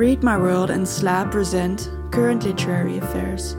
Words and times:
Read 0.00 0.22
My 0.22 0.38
World 0.38 0.70
and 0.70 0.88
Slab 0.88 1.30
present 1.30 1.90
Current 2.10 2.42
Literary 2.42 2.96
Affairs, 2.96 3.52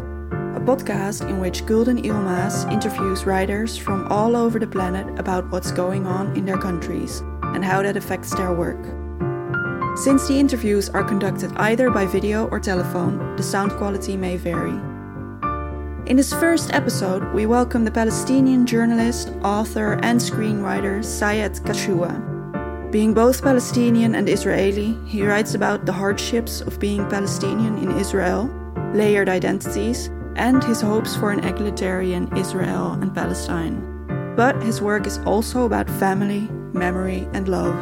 a 0.57 0.59
podcast 0.59 1.29
in 1.29 1.39
which 1.39 1.63
Gulden 1.67 2.03
Yilmaz 2.03 2.65
interviews 2.71 3.27
writers 3.27 3.77
from 3.77 4.07
all 4.07 4.35
over 4.35 4.57
the 4.57 4.65
planet 4.65 5.19
about 5.19 5.47
what's 5.51 5.71
going 5.71 6.07
on 6.07 6.35
in 6.35 6.43
their 6.43 6.57
countries 6.57 7.19
and 7.43 7.63
how 7.63 7.83
that 7.83 7.95
affects 7.95 8.33
their 8.33 8.55
work. 8.55 8.83
Since 9.99 10.27
the 10.27 10.39
interviews 10.39 10.89
are 10.89 11.03
conducted 11.03 11.51
either 11.57 11.91
by 11.91 12.07
video 12.07 12.47
or 12.47 12.59
telephone, 12.59 13.35
the 13.35 13.43
sound 13.43 13.73
quality 13.73 14.17
may 14.17 14.35
vary. 14.35 14.79
In 16.09 16.17
this 16.17 16.33
first 16.33 16.73
episode, 16.73 17.35
we 17.35 17.45
welcome 17.45 17.85
the 17.85 17.91
Palestinian 17.91 18.65
journalist, 18.65 19.31
author, 19.43 19.99
and 20.01 20.19
screenwriter 20.19 21.05
Sayed 21.05 21.63
Kashua. 21.63 22.30
Being 22.91 23.13
both 23.13 23.41
Palestinian 23.41 24.15
and 24.15 24.27
Israeli, 24.27 24.97
he 25.05 25.23
writes 25.23 25.53
about 25.53 25.85
the 25.85 25.93
hardships 25.93 26.59
of 26.59 26.77
being 26.77 27.07
Palestinian 27.07 27.77
in 27.77 27.97
Israel, 27.97 28.51
layered 28.93 29.29
identities, 29.29 30.09
and 30.35 30.61
his 30.61 30.81
hopes 30.81 31.15
for 31.15 31.31
an 31.31 31.39
egalitarian 31.39 32.27
Israel 32.35 32.99
and 33.01 33.15
Palestine. 33.15 33.79
But 34.35 34.61
his 34.61 34.81
work 34.81 35.07
is 35.07 35.19
also 35.19 35.63
about 35.63 35.89
family, 36.01 36.49
memory, 36.73 37.29
and 37.31 37.47
love. 37.47 37.75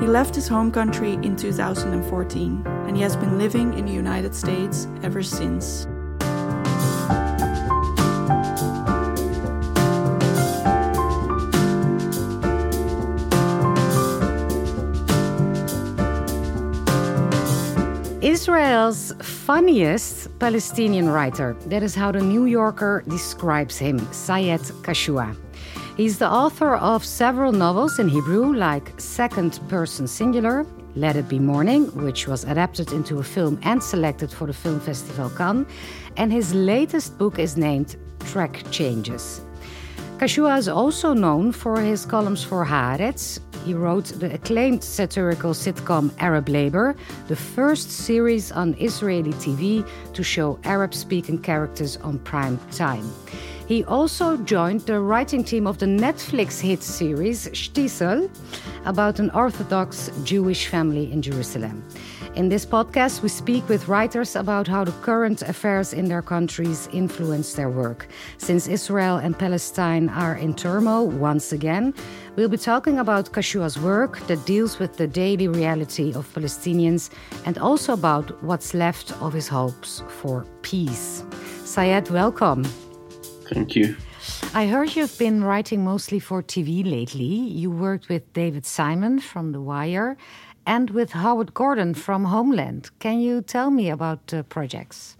He 0.00 0.06
left 0.06 0.34
his 0.34 0.48
home 0.48 0.70
country 0.70 1.14
in 1.14 1.34
2014, 1.34 2.62
and 2.66 2.94
he 2.94 3.02
has 3.02 3.16
been 3.16 3.38
living 3.38 3.72
in 3.72 3.86
the 3.86 3.92
United 3.92 4.34
States 4.34 4.86
ever 5.02 5.22
since. 5.22 5.86
Israel's 18.36 19.14
funniest 19.22 20.38
Palestinian 20.38 21.08
writer. 21.08 21.56
That 21.72 21.82
is 21.82 21.94
how 21.94 22.12
the 22.12 22.20
New 22.20 22.44
Yorker 22.44 23.02
describes 23.08 23.78
him, 23.78 23.96
Sayed 24.12 24.60
Kashua. 24.82 25.34
He's 25.96 26.18
the 26.18 26.30
author 26.30 26.74
of 26.76 27.02
several 27.02 27.52
novels 27.52 27.98
in 27.98 28.08
Hebrew, 28.10 28.54
like 28.54 28.92
Second 29.00 29.58
Person 29.70 30.06
Singular, 30.06 30.66
Let 30.94 31.16
It 31.16 31.30
Be 31.30 31.38
Morning, 31.38 31.86
which 32.04 32.28
was 32.28 32.44
adapted 32.44 32.92
into 32.92 33.20
a 33.20 33.22
film 33.22 33.58
and 33.62 33.82
selected 33.82 34.30
for 34.30 34.46
the 34.46 34.52
Film 34.52 34.80
Festival 34.80 35.30
Cannes, 35.30 35.66
and 36.18 36.30
his 36.30 36.52
latest 36.52 37.16
book 37.16 37.38
is 37.38 37.56
named 37.56 37.96
Track 38.30 38.70
Changes. 38.70 39.40
Kashua 40.18 40.58
is 40.58 40.68
also 40.68 41.14
known 41.14 41.52
for 41.52 41.80
his 41.80 42.04
columns 42.04 42.44
for 42.44 42.66
Haaretz, 42.66 43.38
he 43.66 43.74
wrote 43.74 44.04
the 44.20 44.32
acclaimed 44.32 44.84
satirical 44.84 45.50
sitcom 45.50 46.12
Arab 46.20 46.48
Labor, 46.48 46.94
the 47.26 47.34
first 47.34 47.90
series 47.90 48.52
on 48.52 48.76
Israeli 48.78 49.32
TV 49.32 49.84
to 50.12 50.22
show 50.22 50.56
Arab 50.62 50.94
speaking 50.94 51.36
characters 51.36 51.96
on 51.96 52.20
prime 52.20 52.60
time. 52.70 53.10
He 53.66 53.82
also 53.82 54.36
joined 54.36 54.82
the 54.82 55.00
writing 55.00 55.42
team 55.42 55.66
of 55.66 55.78
the 55.78 55.86
Netflix 55.86 56.60
hit 56.60 56.80
series 56.80 57.48
Shtisel 57.48 58.30
about 58.84 59.18
an 59.18 59.30
Orthodox 59.30 60.12
Jewish 60.22 60.68
family 60.68 61.10
in 61.10 61.20
Jerusalem. 61.20 61.82
In 62.36 62.50
this 62.50 62.66
podcast, 62.66 63.22
we 63.22 63.30
speak 63.30 63.66
with 63.66 63.88
writers 63.88 64.36
about 64.36 64.68
how 64.68 64.84
the 64.84 64.92
current 65.00 65.40
affairs 65.40 65.94
in 65.94 66.06
their 66.06 66.20
countries 66.20 66.86
influence 66.92 67.54
their 67.54 67.70
work. 67.70 68.08
Since 68.36 68.68
Israel 68.68 69.16
and 69.16 69.38
Palestine 69.38 70.10
are 70.10 70.34
in 70.36 70.52
turmoil 70.52 71.08
once 71.08 71.52
again, 71.52 71.94
we'll 72.36 72.50
be 72.50 72.58
talking 72.58 72.98
about 72.98 73.32
Kashua's 73.32 73.78
work 73.78 74.18
that 74.26 74.44
deals 74.44 74.78
with 74.78 74.98
the 74.98 75.06
daily 75.06 75.48
reality 75.48 76.12
of 76.12 76.30
Palestinians 76.34 77.08
and 77.46 77.56
also 77.56 77.94
about 77.94 78.42
what's 78.44 78.74
left 78.74 79.12
of 79.22 79.32
his 79.32 79.48
hopes 79.48 80.02
for 80.20 80.44
peace. 80.60 81.24
Sayed, 81.64 82.10
welcome. 82.10 82.64
Thank 83.48 83.74
you. 83.74 83.96
I 84.52 84.66
heard 84.66 84.94
you've 84.94 85.18
been 85.18 85.42
writing 85.42 85.84
mostly 85.84 86.18
for 86.18 86.42
TV 86.42 86.84
lately. 86.84 87.24
You 87.24 87.70
worked 87.70 88.08
with 88.08 88.32
David 88.32 88.66
Simon 88.66 89.20
from 89.20 89.52
The 89.52 89.60
Wire 89.60 90.16
and 90.66 90.90
with 90.90 91.12
Howard 91.12 91.54
Gordon 91.54 91.94
from 91.94 92.24
Homeland. 92.24 92.90
Can 92.98 93.20
you 93.20 93.40
tell 93.40 93.70
me 93.70 93.88
about 93.88 94.26
the 94.26 94.42
projects? 94.44 95.16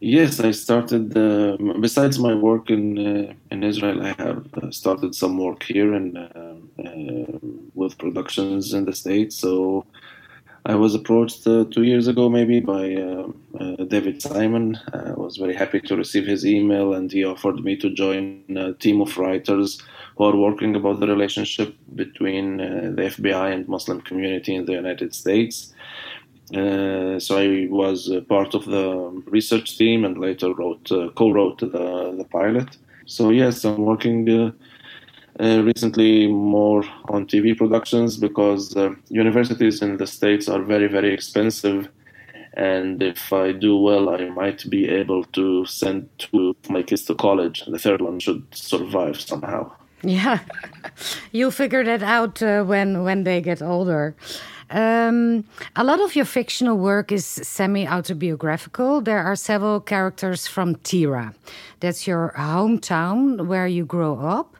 Yes, 0.00 0.40
I 0.40 0.50
started. 0.50 1.16
Uh, 1.16 1.56
besides 1.80 2.18
my 2.18 2.34
work 2.34 2.70
in 2.70 2.98
uh, 2.98 3.32
in 3.52 3.62
Israel, 3.62 4.02
I 4.02 4.14
have 4.18 4.44
uh, 4.54 4.70
started 4.72 5.14
some 5.14 5.38
work 5.38 5.62
here 5.62 5.94
and 5.94 6.18
uh, 6.18 6.54
uh, 6.84 7.38
with 7.74 7.96
productions 7.98 8.74
in 8.74 8.84
the 8.84 8.94
states. 8.94 9.36
So 9.36 9.86
I 10.64 10.74
was 10.76 10.94
approached 10.94 11.46
uh, 11.46 11.64
two 11.70 11.82
years 11.82 12.06
ago, 12.06 12.28
maybe 12.28 12.60
by 12.60 12.94
David 13.92 14.22
Simon. 14.22 14.78
I 14.92 15.12
was 15.12 15.36
very 15.36 15.54
happy 15.54 15.80
to 15.80 15.96
receive 15.96 16.26
his 16.26 16.46
email, 16.46 16.94
and 16.94 17.12
he 17.12 17.24
offered 17.24 17.62
me 17.62 17.76
to 17.76 17.90
join 17.90 18.42
a 18.56 18.72
team 18.72 19.00
of 19.02 19.18
writers 19.18 19.82
who 20.16 20.24
are 20.24 20.36
working 20.36 20.74
about 20.76 21.00
the 21.00 21.06
relationship 21.06 21.74
between 21.94 22.60
uh, 22.60 22.92
the 22.96 23.02
FBI 23.02 23.52
and 23.52 23.68
Muslim 23.68 24.00
community 24.00 24.54
in 24.54 24.64
the 24.64 24.72
United 24.72 25.14
States. 25.14 25.74
Uh, 26.54 27.18
so 27.18 27.38
I 27.38 27.66
was 27.70 28.10
part 28.28 28.54
of 28.54 28.64
the 28.64 28.86
research 29.26 29.76
team 29.76 30.04
and 30.06 30.16
later 30.18 30.54
wrote 30.54 30.90
uh, 30.90 31.08
co-wrote 31.14 31.60
the, 31.60 32.14
the 32.16 32.26
pilot. 32.30 32.76
So 33.06 33.30
yes, 33.30 33.64
I'm 33.64 33.82
working 33.82 34.52
uh, 35.40 35.62
recently 35.62 36.26
more 36.26 36.84
on 37.08 37.26
TV 37.26 37.56
productions 37.56 38.16
because 38.16 38.76
uh, 38.76 38.94
universities 39.08 39.82
in 39.82 39.96
the 39.96 40.06
states 40.06 40.48
are 40.48 40.62
very 40.62 40.88
very 40.88 41.12
expensive, 41.12 41.88
and 42.54 43.02
if 43.02 43.32
I 43.32 43.52
do 43.52 43.76
well, 43.76 44.10
I 44.10 44.28
might 44.28 44.68
be 44.68 44.88
able 44.88 45.24
to 45.24 45.64
send 45.66 46.08
two 46.18 46.50
of 46.50 46.70
my 46.70 46.82
kids 46.82 47.04
to 47.06 47.14
college. 47.14 47.64
The 47.66 47.78
third 47.78 48.02
one 48.02 48.20
should 48.20 48.44
survive 48.52 49.20
somehow. 49.20 49.72
Yeah, 50.02 50.40
you'll 51.32 51.50
figure 51.52 51.84
that 51.84 52.02
out 52.02 52.42
uh, 52.42 52.64
when 52.64 53.04
when 53.04 53.24
they 53.24 53.40
get 53.40 53.62
older. 53.62 54.14
Um, 54.72 55.44
a 55.76 55.84
lot 55.84 56.00
of 56.00 56.16
your 56.16 56.24
fictional 56.24 56.78
work 56.78 57.12
is 57.12 57.26
semi 57.26 57.86
autobiographical. 57.86 59.02
There 59.02 59.22
are 59.22 59.36
several 59.36 59.80
characters 59.80 60.46
from 60.46 60.76
Tira. 60.76 61.34
That's 61.80 62.06
your 62.06 62.32
hometown 62.38 63.46
where 63.46 63.66
you 63.66 63.84
grow 63.84 64.18
up. 64.18 64.56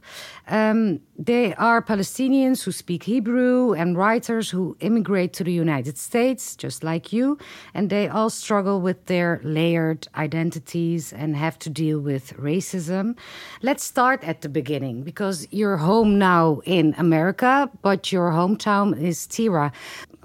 Um, 0.52 1.00
they 1.18 1.54
are 1.54 1.80
Palestinians 1.80 2.62
who 2.62 2.72
speak 2.72 3.04
Hebrew 3.04 3.72
and 3.72 3.96
writers 3.96 4.50
who 4.50 4.76
immigrate 4.80 5.32
to 5.34 5.44
the 5.44 5.52
United 5.52 5.96
States, 5.96 6.54
just 6.56 6.84
like 6.84 7.10
you, 7.10 7.38
and 7.72 7.88
they 7.88 8.06
all 8.06 8.28
struggle 8.28 8.82
with 8.82 9.06
their 9.06 9.40
layered 9.42 10.06
identities 10.14 11.10
and 11.10 11.36
have 11.36 11.58
to 11.60 11.70
deal 11.70 12.00
with 12.00 12.36
racism. 12.36 13.16
Let's 13.62 13.82
start 13.82 14.22
at 14.24 14.42
the 14.42 14.50
beginning 14.50 15.04
because 15.04 15.48
you're 15.50 15.78
home 15.78 16.18
now 16.18 16.60
in 16.66 16.94
America, 16.98 17.70
but 17.80 18.12
your 18.12 18.30
hometown 18.30 19.00
is 19.00 19.26
Tira. 19.26 19.72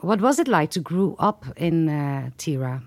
What 0.01 0.19
was 0.19 0.39
it 0.39 0.49
like 0.49 0.71
to 0.71 0.81
grow 0.81 1.15
up 1.19 1.45
in 1.55 1.87
uh, 1.87 2.31
Tira? 2.37 2.83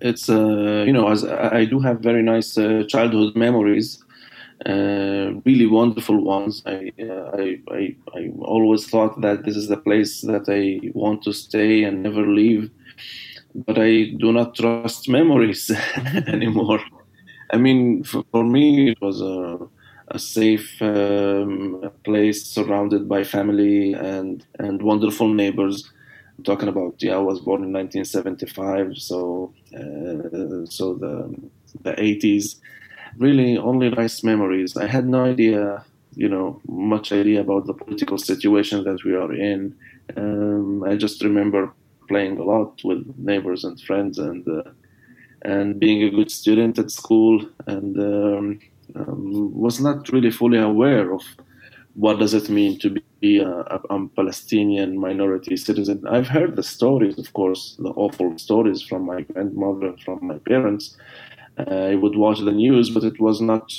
It's 0.00 0.28
uh, 0.28 0.84
you 0.86 0.92
know, 0.92 1.08
as 1.08 1.24
I 1.24 1.64
do 1.64 1.80
have 1.80 2.00
very 2.00 2.22
nice 2.22 2.56
uh, 2.56 2.84
childhood 2.88 3.34
memories 3.34 4.01
uh, 4.66 5.32
really 5.44 5.66
wonderful 5.66 6.22
ones. 6.22 6.62
I, 6.66 6.92
uh, 7.00 7.30
I, 7.34 7.58
I, 7.70 7.96
I, 8.14 8.30
always 8.40 8.88
thought 8.88 9.20
that 9.20 9.44
this 9.44 9.56
is 9.56 9.68
the 9.68 9.76
place 9.76 10.20
that 10.22 10.48
I 10.48 10.90
want 10.94 11.22
to 11.24 11.32
stay 11.32 11.84
and 11.84 12.02
never 12.02 12.26
leave, 12.26 12.70
but 13.54 13.78
I 13.78 14.12
do 14.18 14.32
not 14.32 14.54
trust 14.54 15.08
memories 15.08 15.70
anymore. 16.26 16.80
I 17.52 17.56
mean, 17.56 18.04
for, 18.04 18.24
for, 18.30 18.44
me, 18.44 18.90
it 18.90 19.00
was 19.00 19.20
a, 19.20 19.58
a 20.08 20.18
safe 20.18 20.80
um, 20.80 21.90
place 22.04 22.46
surrounded 22.46 23.08
by 23.08 23.24
family 23.24 23.94
and, 23.94 24.44
and 24.58 24.80
wonderful 24.80 25.28
neighbors. 25.28 25.90
I'm 26.38 26.44
talking 26.44 26.68
about, 26.68 27.02
yeah, 27.02 27.16
I 27.16 27.18
was 27.18 27.40
born 27.40 27.64
in 27.64 27.72
1975, 27.72 28.96
so 28.96 29.52
uh, 29.74 30.66
so 30.66 30.94
the 30.94 31.34
the 31.82 31.92
80s 31.92 32.56
really 33.18 33.56
only 33.56 33.90
nice 33.90 34.22
memories. 34.22 34.76
I 34.76 34.86
had 34.86 35.06
no 35.06 35.24
idea, 35.24 35.84
you 36.14 36.28
know, 36.28 36.60
much 36.68 37.12
idea 37.12 37.40
about 37.40 37.66
the 37.66 37.74
political 37.74 38.18
situation 38.18 38.84
that 38.84 39.04
we 39.04 39.14
are 39.14 39.32
in. 39.32 39.74
Um, 40.16 40.84
I 40.84 40.96
just 40.96 41.22
remember 41.22 41.72
playing 42.08 42.38
a 42.38 42.44
lot 42.44 42.80
with 42.84 43.00
neighbors 43.16 43.64
and 43.64 43.80
friends 43.80 44.18
and 44.18 44.46
uh, 44.48 44.70
and 45.44 45.80
being 45.80 46.02
a 46.04 46.10
good 46.10 46.30
student 46.30 46.78
at 46.78 46.90
school 46.90 47.44
and 47.66 47.98
um, 47.98 48.60
um, 48.94 49.52
was 49.64 49.80
not 49.80 50.08
really 50.12 50.30
fully 50.30 50.58
aware 50.58 51.12
of 51.12 51.22
what 51.94 52.18
does 52.18 52.32
it 52.32 52.48
mean 52.48 52.78
to 52.78 52.88
be 53.20 53.38
a, 53.38 53.50
a, 53.50 54.08
Palestinian 54.16 54.98
minority 54.98 55.56
citizen. 55.56 56.02
I've 56.08 56.28
heard 56.28 56.56
the 56.56 56.62
stories, 56.62 57.18
of 57.18 57.32
course, 57.32 57.76
the 57.78 57.90
awful 57.90 58.38
stories 58.38 58.82
from 58.82 59.04
my 59.04 59.22
grandmother, 59.22 59.94
from 60.04 60.26
my 60.26 60.38
parents, 60.38 60.96
I 61.58 61.94
would 61.94 62.16
watch 62.16 62.40
the 62.40 62.52
news, 62.52 62.90
but 62.90 63.04
it 63.04 63.20
was 63.20 63.40
not 63.40 63.72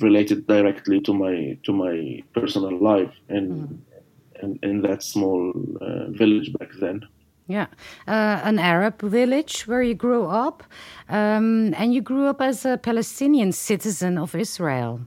related 0.00 0.46
directly 0.46 1.00
to 1.00 1.12
my 1.12 1.56
to 1.64 1.72
my 1.72 2.22
personal 2.34 2.76
life 2.80 3.14
in 3.28 3.44
mm. 3.46 4.42
in, 4.42 4.58
in, 4.62 4.82
that 4.82 5.02
small 5.02 5.52
uh, 5.80 6.10
village 6.10 6.52
back 6.58 6.70
then. 6.80 7.06
Yeah, 7.46 7.66
uh, 8.08 8.40
an 8.42 8.58
Arab 8.58 9.02
village 9.02 9.66
where 9.66 9.82
you 9.82 9.94
grew 9.94 10.24
up, 10.26 10.62
um, 11.08 11.74
and 11.76 11.92
you 11.92 12.00
grew 12.00 12.26
up 12.26 12.40
as 12.40 12.64
a 12.64 12.78
Palestinian 12.78 13.52
citizen 13.52 14.18
of 14.18 14.34
Israel. 14.34 15.00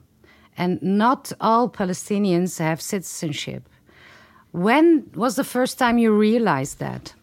And 0.60 0.82
not 0.82 1.32
all 1.40 1.70
Palestinians 1.70 2.58
have 2.60 2.82
citizenship. 2.82 3.70
When 4.52 5.10
was 5.14 5.36
the 5.36 5.44
first 5.44 5.78
time 5.78 6.00
you 6.00 6.12
realized 6.12 6.80
that? 6.80 7.14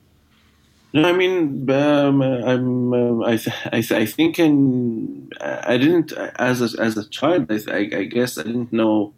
I 0.94 1.12
mean, 1.12 1.68
um, 1.70 2.22
I'm, 2.22 2.94
um, 2.94 3.22
I, 3.24 3.36
th- 3.36 3.56
I, 3.66 3.80
th- 3.80 3.92
I, 3.92 4.06
think 4.06 4.38
in, 4.38 5.28
I 5.40 5.76
didn't, 5.76 6.12
as 6.38 6.62
a, 6.62 6.80
as 6.80 6.96
a 6.96 7.08
child, 7.08 7.50
I, 7.50 7.78
I 7.78 8.04
guess 8.04 8.38
I 8.38 8.44
didn't 8.44 8.72
know 8.72 9.12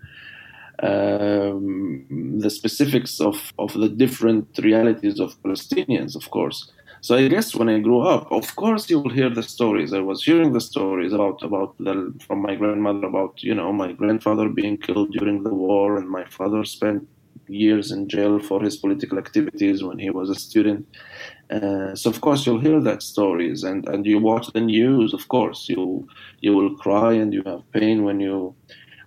um, 0.82 2.06
the 2.38 2.48
specifics 2.48 3.20
of, 3.20 3.52
of 3.58 3.74
the 3.74 3.90
different 3.90 4.58
realities 4.62 5.20
of 5.20 5.40
Palestinians, 5.42 6.16
of 6.16 6.30
course. 6.30 6.70
So 7.02 7.14
I 7.14 7.28
guess 7.28 7.54
when 7.54 7.68
I 7.68 7.78
grew 7.78 8.00
up, 8.00 8.32
of 8.32 8.56
course 8.56 8.88
you 8.88 9.00
will 9.00 9.10
hear 9.10 9.30
the 9.30 9.42
stories. 9.42 9.92
I 9.92 10.00
was 10.00 10.24
hearing 10.24 10.52
the 10.52 10.60
stories 10.60 11.12
about 11.12 11.42
about 11.42 11.76
the, 11.78 12.12
from 12.26 12.40
my 12.40 12.56
grandmother 12.56 13.06
about 13.06 13.42
you 13.42 13.54
know 13.54 13.72
my 13.72 13.92
grandfather 13.92 14.48
being 14.48 14.78
killed 14.78 15.12
during 15.12 15.42
the 15.44 15.54
war, 15.54 15.98
and 15.98 16.08
my 16.08 16.24
father 16.24 16.64
spent 16.64 17.06
years 17.48 17.92
in 17.92 18.08
jail 18.08 18.40
for 18.40 18.60
his 18.62 18.76
political 18.76 19.18
activities 19.18 19.84
when 19.84 19.98
he 19.98 20.10
was 20.10 20.30
a 20.30 20.34
student. 20.34 20.86
Uh, 21.50 21.94
so 21.94 22.10
of 22.10 22.20
course 22.20 22.44
you'll 22.44 22.60
hear 22.60 22.80
that 22.80 23.02
stories, 23.02 23.62
and, 23.62 23.88
and 23.88 24.04
you 24.06 24.18
watch 24.18 24.52
the 24.52 24.60
news. 24.60 25.14
Of 25.14 25.28
course 25.28 25.68
you 25.68 26.08
you 26.40 26.54
will 26.56 26.74
cry 26.76 27.12
and 27.12 27.32
you 27.32 27.42
have 27.46 27.62
pain 27.72 28.04
when 28.04 28.20
you 28.20 28.54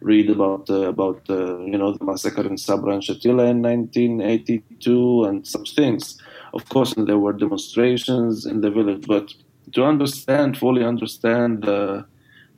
read 0.01 0.30
about 0.30 0.69
uh, 0.69 0.88
about 0.88 1.21
uh, 1.30 1.59
you 1.59 1.77
know 1.77 1.94
the 1.94 2.06
massacre 2.06 2.45
in 2.47 2.57
Sabra 2.57 2.94
and 2.94 3.03
Shatila 3.03 3.50
in 3.50 3.62
1982 3.62 5.24
and 5.25 5.45
such 5.45 5.75
things. 5.75 6.18
Of 6.53 6.68
course, 6.69 6.94
there 6.95 7.19
were 7.19 7.33
demonstrations 7.33 8.45
in 8.45 8.62
the 8.62 8.71
village, 8.71 9.06
but 9.06 9.33
to 9.74 9.83
understand 9.83 10.57
fully 10.57 10.83
understand 10.83 11.68
uh, 11.68 12.03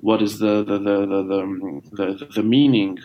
what 0.02 0.22
is 0.22 0.40
the 0.40 0.64
the 0.64 0.78
the 0.78 1.06
the, 1.06 1.24
the, 1.24 2.16
the, 2.16 2.26
the 2.36 2.44
meaning 2.44 3.00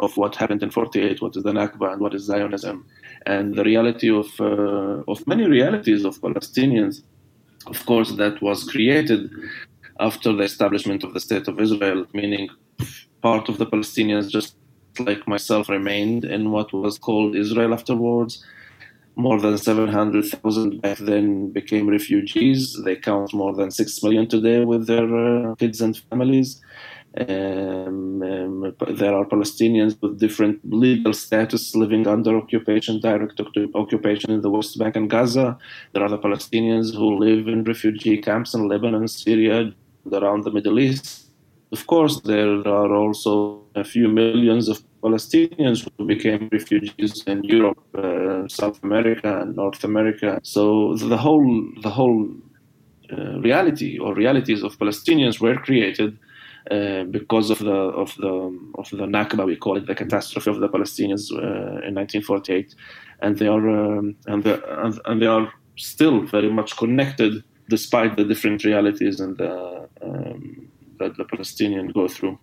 of 0.00 0.16
what 0.16 0.36
happened 0.36 0.62
in 0.62 0.70
48, 0.70 1.22
what 1.22 1.36
is 1.36 1.42
the 1.44 1.52
Nakba 1.52 1.92
and 1.92 2.00
what 2.00 2.14
is 2.14 2.24
Zionism, 2.24 2.84
and 3.26 3.54
the 3.54 3.64
reality 3.64 4.10
of, 4.10 4.28
uh, 4.40 5.02
of 5.08 5.26
many 5.26 5.44
realities 5.44 6.04
of 6.04 6.20
Palestinians, 6.20 7.02
of 7.66 7.84
course, 7.86 8.12
that 8.12 8.42
was 8.42 8.64
created 8.64 9.30
after 10.00 10.32
the 10.32 10.42
establishment 10.42 11.04
of 11.04 11.14
the 11.14 11.20
State 11.20 11.48
of 11.48 11.60
Israel, 11.60 12.06
meaning 12.12 12.48
part 13.22 13.48
of 13.48 13.58
the 13.58 13.66
Palestinians, 13.66 14.28
just 14.28 14.56
like 14.98 15.26
myself, 15.26 15.68
remained 15.68 16.24
in 16.24 16.50
what 16.50 16.72
was 16.72 16.98
called 16.98 17.34
Israel 17.34 17.72
afterwards. 17.72 18.44
More 19.16 19.40
than 19.40 19.56
700,000 19.56 20.82
back 20.82 20.98
then 20.98 21.50
became 21.52 21.88
refugees. 21.88 22.76
They 22.84 22.96
count 22.96 23.32
more 23.32 23.54
than 23.54 23.70
6 23.70 24.02
million 24.02 24.28
today 24.28 24.64
with 24.64 24.86
their 24.86 25.08
uh, 25.16 25.54
kids 25.54 25.80
and 25.80 25.96
families. 25.96 26.60
Um, 27.16 28.22
um, 28.22 28.74
there 28.90 29.14
are 29.14 29.24
Palestinians 29.24 29.96
with 30.02 30.18
different 30.18 30.58
legal 30.64 31.12
status 31.12 31.74
living 31.76 32.08
under 32.08 32.36
occupation, 32.36 33.00
direct 33.00 33.40
occupation 33.74 34.32
in 34.32 34.40
the 34.40 34.50
West 34.50 34.76
Bank 34.78 34.96
and 34.96 35.08
Gaza. 35.08 35.56
There 35.92 36.02
are 36.02 36.08
the 36.08 36.18
Palestinians 36.18 36.94
who 36.94 37.18
live 37.18 37.46
in 37.46 37.62
refugee 37.64 38.18
camps 38.18 38.54
in 38.54 38.66
Lebanon, 38.68 39.06
Syria, 39.06 39.72
around 40.12 40.42
the 40.44 40.50
Middle 40.50 40.78
East. 40.80 41.30
Of 41.70 41.86
course, 41.86 42.20
there 42.20 42.66
are 42.66 42.94
also 42.94 43.62
a 43.74 43.84
few 43.84 44.08
millions 44.08 44.68
of 44.68 44.82
Palestinians 45.02 45.86
who 45.96 46.06
became 46.06 46.48
refugees 46.50 47.22
in 47.26 47.44
Europe, 47.44 47.78
uh, 47.94 48.48
South 48.48 48.82
America, 48.82 49.40
and 49.40 49.56
North 49.56 49.84
America. 49.84 50.40
So 50.42 50.94
the 50.96 51.16
whole 51.16 51.48
the 51.82 51.90
whole 51.90 52.28
uh, 53.12 53.40
reality 53.40 53.98
or 53.98 54.14
realities 54.14 54.62
of 54.62 54.78
Palestinians 54.78 55.40
were 55.40 55.56
created 55.56 56.18
uh, 56.70 57.04
because 57.04 57.50
of 57.50 57.58
the 57.58 57.72
of 57.72 58.14
the 58.16 58.32
of 58.76 58.88
the 58.90 59.06
Nakba, 59.06 59.44
we 59.44 59.56
call 59.56 59.76
it 59.76 59.86
the 59.86 59.94
catastrophe 59.94 60.50
of 60.50 60.60
the 60.60 60.68
Palestinians 60.68 61.30
uh, 61.32 61.86
in 61.86 61.94
1948, 61.94 62.74
and 63.20 63.38
they 63.38 63.46
are 63.46 63.68
um, 63.68 64.16
and, 64.26 64.46
and, 64.46 65.00
and 65.04 65.22
they 65.22 65.26
are 65.26 65.52
still 65.76 66.22
very 66.22 66.50
much 66.50 66.76
connected 66.76 67.44
despite 67.68 68.16
the 68.16 68.24
different 68.24 68.64
realities 68.64 69.20
and 69.20 69.36
the, 69.38 69.88
um, 70.02 70.68
that 70.98 71.16
the 71.16 71.24
Palestinians 71.24 71.92
go 71.94 72.06
through. 72.08 72.38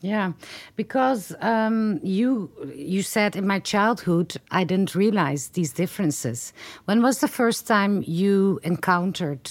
Yeah, 0.00 0.32
because 0.76 1.34
um, 1.40 2.00
you 2.02 2.50
you 2.74 3.02
said 3.02 3.34
in 3.34 3.46
my 3.46 3.58
childhood 3.58 4.36
I 4.50 4.64
didn't 4.64 4.94
realize 4.94 5.48
these 5.48 5.72
differences. 5.72 6.52
When 6.84 7.02
was 7.02 7.18
the 7.18 7.28
first 7.28 7.66
time 7.66 8.04
you 8.06 8.60
encountered 8.62 9.50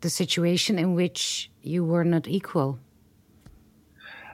the 0.00 0.10
situation 0.10 0.78
in 0.78 0.94
which 0.94 1.50
you 1.62 1.84
were 1.84 2.04
not 2.04 2.28
equal? 2.28 2.78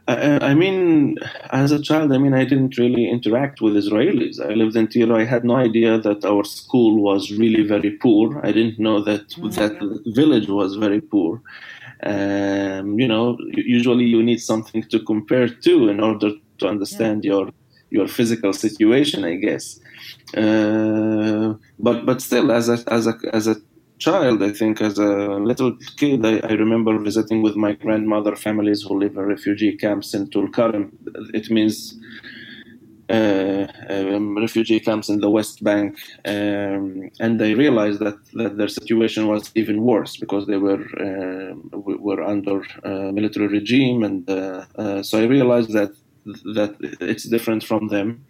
I, 0.06 0.50
I, 0.50 0.54
mean, 0.54 1.18
as 1.50 1.72
a 1.72 1.80
child, 1.80 2.12
I 2.12 2.18
mean, 2.18 2.34
I 2.34 2.44
didn't 2.44 2.76
really 2.76 3.08
interact 3.08 3.60
with 3.62 3.74
Israelis. 3.74 4.38
I 4.38 4.52
lived 4.52 4.76
in 4.76 4.88
Tira. 4.88 5.16
I 5.16 5.24
had 5.24 5.44
no 5.44 5.56
idea 5.56 5.98
that 5.98 6.24
our 6.24 6.44
school 6.44 7.00
was 7.00 7.32
really 7.32 7.62
very 7.62 7.92
poor. 7.92 8.40
I 8.44 8.52
didn't 8.52 8.78
know 8.78 9.02
that 9.02 9.28
mm-hmm. 9.30 9.48
that 9.50 10.02
village 10.14 10.48
was 10.48 10.76
very 10.76 11.00
poor. 11.00 11.40
Um, 12.02 12.98
you 12.98 13.08
know, 13.08 13.38
usually 13.52 14.04
you 14.04 14.22
need 14.22 14.40
something 14.40 14.82
to 14.84 15.00
compare 15.00 15.48
to 15.48 15.88
in 15.88 16.00
order 16.00 16.32
to 16.58 16.68
understand 16.68 17.24
yeah. 17.24 17.32
your 17.32 17.50
your 17.90 18.08
physical 18.08 18.52
situation, 18.52 19.24
I 19.24 19.36
guess. 19.36 19.80
Uh, 20.36 21.54
but 21.78 22.04
but 22.04 22.20
still, 22.20 22.52
as 22.52 22.68
a 22.68 22.78
as 22.88 23.06
a 23.06 23.14
as 23.32 23.46
a 23.46 23.56
child, 24.04 24.42
I 24.42 24.52
think 24.52 24.80
as 24.80 24.98
a 24.98 25.12
little 25.50 25.72
kid, 25.96 26.20
I, 26.32 26.34
I, 26.50 26.52
remember 26.64 26.92
visiting 26.98 27.40
with 27.42 27.56
my 27.56 27.72
grandmother 27.72 28.34
families 28.36 28.82
who 28.82 28.98
live 28.98 29.16
in 29.16 29.24
refugee 29.36 29.74
camps 29.84 30.08
in 30.16 30.22
Tulkarm. 30.30 30.82
It 31.40 31.46
means 31.50 31.76
uh, 33.08 33.66
um, 33.88 34.36
refugee 34.46 34.80
camps 34.80 35.08
in 35.08 35.20
the 35.20 35.30
West 35.30 35.56
Bank, 35.62 35.90
um, 36.24 37.10
and 37.24 37.34
I 37.48 37.52
realized 37.64 38.00
that, 38.00 38.18
that 38.40 38.56
their 38.58 38.72
situation 38.80 39.26
was 39.26 39.50
even 39.54 39.82
worse 39.82 40.16
because 40.16 40.46
they 40.46 40.60
were 40.68 40.84
uh, 41.06 41.54
were 42.06 42.22
under 42.34 42.58
uh, 42.90 43.10
military 43.18 43.48
regime, 43.58 44.02
and 44.08 44.28
uh, 44.28 44.64
uh, 44.82 45.02
so 45.02 45.12
I 45.22 45.24
realized 45.36 45.72
that 45.72 45.92
that 46.24 46.76
it's 47.00 47.24
different 47.24 47.64
from 47.64 47.88
them. 47.88 48.24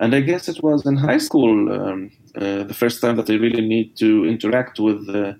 And 0.00 0.14
I 0.14 0.20
guess 0.20 0.48
it 0.48 0.62
was 0.62 0.86
in 0.86 0.96
high 0.96 1.18
school 1.18 1.72
um, 1.72 2.10
uh, 2.36 2.64
the 2.64 2.74
first 2.74 3.00
time 3.00 3.16
that 3.16 3.30
I 3.30 3.34
really 3.34 3.66
need 3.66 3.96
to 3.96 4.24
interact 4.24 4.78
with 4.78 5.08
uh, 5.08 5.34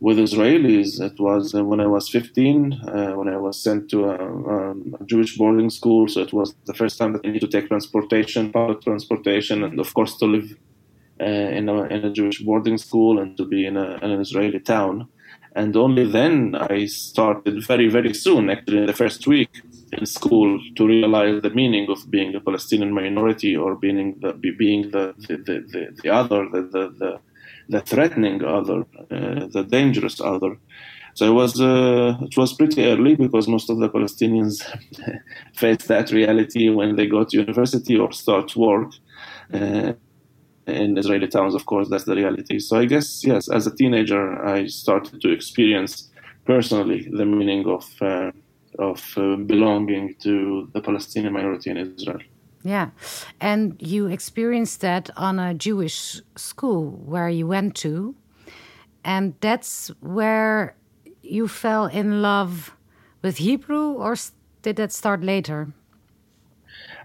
with 0.00 0.18
Israelis. 0.18 1.00
It 1.00 1.18
was 1.18 1.54
uh, 1.54 1.64
when 1.64 1.80
I 1.80 1.86
was 1.86 2.08
15, 2.08 2.72
uh, 2.72 3.12
when 3.12 3.28
I 3.28 3.36
was 3.36 3.62
sent 3.62 3.88
to 3.90 4.04
a, 4.04 4.16
um, 4.18 4.94
a, 5.00 5.04
Jewish 5.04 5.36
boarding 5.36 5.70
school. 5.70 6.08
So 6.08 6.20
it 6.20 6.32
was 6.32 6.54
the 6.66 6.74
first 6.74 6.98
time 6.98 7.12
that 7.14 7.24
I 7.24 7.30
need 7.30 7.40
to 7.40 7.48
take 7.48 7.68
transportation, 7.68 8.52
public 8.52 8.82
transportation, 8.82 9.64
and 9.64 9.80
of 9.80 9.92
course 9.94 10.16
to 10.18 10.26
live 10.26 10.56
uh, 11.20 11.24
in 11.24 11.68
a, 11.68 11.84
in, 11.84 12.04
a, 12.04 12.12
Jewish 12.12 12.42
boarding 12.42 12.78
school 12.78 13.18
and 13.18 13.36
to 13.38 13.44
be 13.46 13.66
in, 13.66 13.76
a, 13.76 13.96
in 14.02 14.10
an 14.10 14.20
Israeli 14.20 14.60
town. 14.60 15.08
And 15.54 15.74
only 15.74 16.04
then 16.04 16.54
I 16.54 16.84
started 16.84 17.64
very, 17.66 17.88
very 17.88 18.12
soon, 18.12 18.50
actually, 18.50 18.78
in 18.78 18.86
the 18.86 18.92
first 18.92 19.26
week, 19.26 19.62
in 19.92 20.06
school 20.06 20.60
to 20.76 20.86
realize 20.86 21.42
the 21.42 21.50
meaning 21.50 21.88
of 21.90 22.10
being 22.10 22.34
a 22.34 22.40
Palestinian 22.40 22.92
minority 22.92 23.56
or 23.56 23.76
being 23.76 24.18
the 24.20 24.32
being 24.32 24.90
the 24.90 25.14
the, 25.28 25.36
the, 25.36 25.96
the 26.02 26.10
other, 26.10 26.48
the, 26.48 26.62
the, 27.00 27.20
the 27.68 27.80
threatening 27.80 28.44
other, 28.44 28.80
uh, 29.10 29.46
the 29.56 29.66
dangerous 29.68 30.20
other. 30.20 30.56
So 31.14 31.26
it 31.26 31.34
was 31.34 31.60
uh, 31.60 32.16
it 32.20 32.36
was 32.36 32.52
pretty 32.52 32.84
early 32.84 33.14
because 33.16 33.48
most 33.48 33.70
of 33.70 33.78
the 33.78 33.88
Palestinians 33.88 34.62
face 35.54 35.86
that 35.86 36.10
reality 36.10 36.68
when 36.68 36.96
they 36.96 37.06
go 37.06 37.24
to 37.24 37.36
university 37.38 37.96
or 37.96 38.12
start 38.12 38.54
work. 38.56 38.92
Uh, 39.52 39.92
in 40.66 40.98
Israeli 40.98 41.28
towns, 41.28 41.54
of 41.54 41.64
course, 41.64 41.88
that's 41.88 42.04
the 42.04 42.16
reality. 42.16 42.58
So 42.58 42.76
I 42.76 42.86
guess 42.86 43.24
yes, 43.24 43.48
as 43.48 43.68
a 43.68 43.74
teenager, 43.76 44.44
I 44.44 44.66
started 44.66 45.20
to 45.20 45.30
experience 45.30 46.10
personally 46.44 47.08
the 47.10 47.24
meaning 47.24 47.66
of 47.68 47.84
uh, 48.00 48.32
of 48.78 49.02
uh, 49.16 49.36
belonging 49.36 50.14
to 50.22 50.68
the 50.72 50.80
Palestinian 50.80 51.32
minority 51.32 51.70
in 51.70 51.76
Israel. 51.76 52.20
Yeah, 52.62 52.90
and 53.40 53.76
you 53.80 54.06
experienced 54.06 54.80
that 54.80 55.10
on 55.16 55.38
a 55.38 55.54
Jewish 55.54 56.20
school 56.36 56.90
where 56.90 57.28
you 57.28 57.46
went 57.46 57.76
to, 57.76 58.14
and 59.04 59.34
that's 59.40 59.88
where 60.00 60.74
you 61.22 61.48
fell 61.48 61.86
in 61.86 62.22
love 62.22 62.76
with 63.22 63.36
Hebrew, 63.38 63.92
or 63.92 64.16
did 64.62 64.76
that 64.76 64.92
start 64.92 65.22
later? 65.22 65.68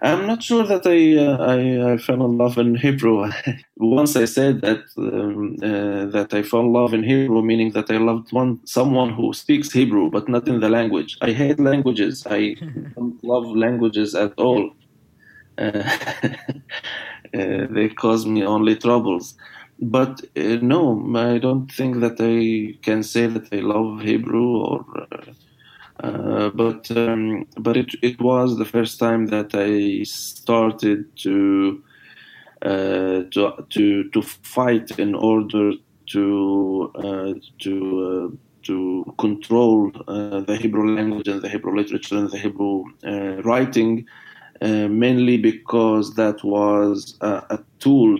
I'm 0.01 0.27
not 0.27 0.43
sure 0.43 0.65
that 0.65 0.87
I, 0.87 1.17
uh, 1.17 1.37
I, 1.37 1.93
I 1.93 1.97
fell 1.97 2.25
in 2.25 2.37
love 2.37 2.57
in 2.57 2.75
Hebrew. 2.75 3.29
Once 3.77 4.15
I 4.15 4.25
said 4.25 4.61
that 4.61 4.83
um, 4.97 5.57
uh, 5.61 6.05
that 6.11 6.33
I 6.33 6.43
fell 6.43 6.61
in 6.61 6.73
love 6.73 6.93
in 6.93 7.03
Hebrew, 7.03 7.41
meaning 7.43 7.71
that 7.73 7.91
I 7.91 7.97
loved 7.97 8.31
one 8.31 8.59
someone 8.65 9.13
who 9.13 9.33
speaks 9.33 9.71
Hebrew, 9.71 10.09
but 10.09 10.29
not 10.29 10.47
in 10.47 10.59
the 10.59 10.69
language. 10.69 11.17
I 11.21 11.31
hate 11.33 11.59
languages. 11.59 12.25
I 12.29 12.55
don't 12.95 13.23
love 13.23 13.45
languages 13.55 14.15
at 14.15 14.33
all. 14.37 14.71
Uh, 15.57 15.83
uh, 17.33 17.67
they 17.69 17.89
cause 17.89 18.25
me 18.25 18.43
only 18.45 18.75
troubles. 18.77 19.35
but 19.79 20.21
uh, 20.37 20.57
no, 20.61 20.81
I 21.15 21.37
don't 21.39 21.71
think 21.71 21.99
that 22.01 22.17
I 22.19 22.79
can 22.83 23.03
say 23.03 23.27
that 23.27 23.47
I 23.53 23.57
love 23.57 24.01
Hebrew 24.01 24.49
or. 24.57 24.85
Uh, 26.03 26.49
but 26.49 26.89
um, 26.97 27.45
but 27.59 27.77
it 27.77 27.91
it 28.01 28.19
was 28.19 28.57
the 28.57 28.65
first 28.65 28.99
time 28.99 29.27
that 29.27 29.53
I 29.53 30.03
started 30.03 31.05
to 31.17 31.83
uh, 32.63 33.23
to 33.31 33.65
to 33.69 34.09
to 34.09 34.21
fight 34.21 34.91
in 34.99 35.15
order 35.15 35.73
to 36.07 36.91
uh, 36.95 37.33
to 37.59 38.31
uh, 38.31 38.35
to 38.63 39.15
control 39.17 39.91
uh, 40.07 40.41
the 40.41 40.57
Hebrew 40.57 40.95
language 40.95 41.27
and 41.27 41.41
the 41.41 41.49
Hebrew 41.49 41.75
literature 41.75 42.17
and 42.17 42.29
the 42.29 42.37
Hebrew 42.37 42.83
writing, 43.43 44.05
mainly 44.61 45.37
because 45.37 46.13
that 46.15 46.43
was 46.43 47.17
a, 47.21 47.43
a 47.49 47.59
tool 47.79 48.19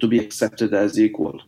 to 0.00 0.08
be 0.08 0.18
accepted 0.18 0.72
as 0.72 0.98
equal. 0.98 1.40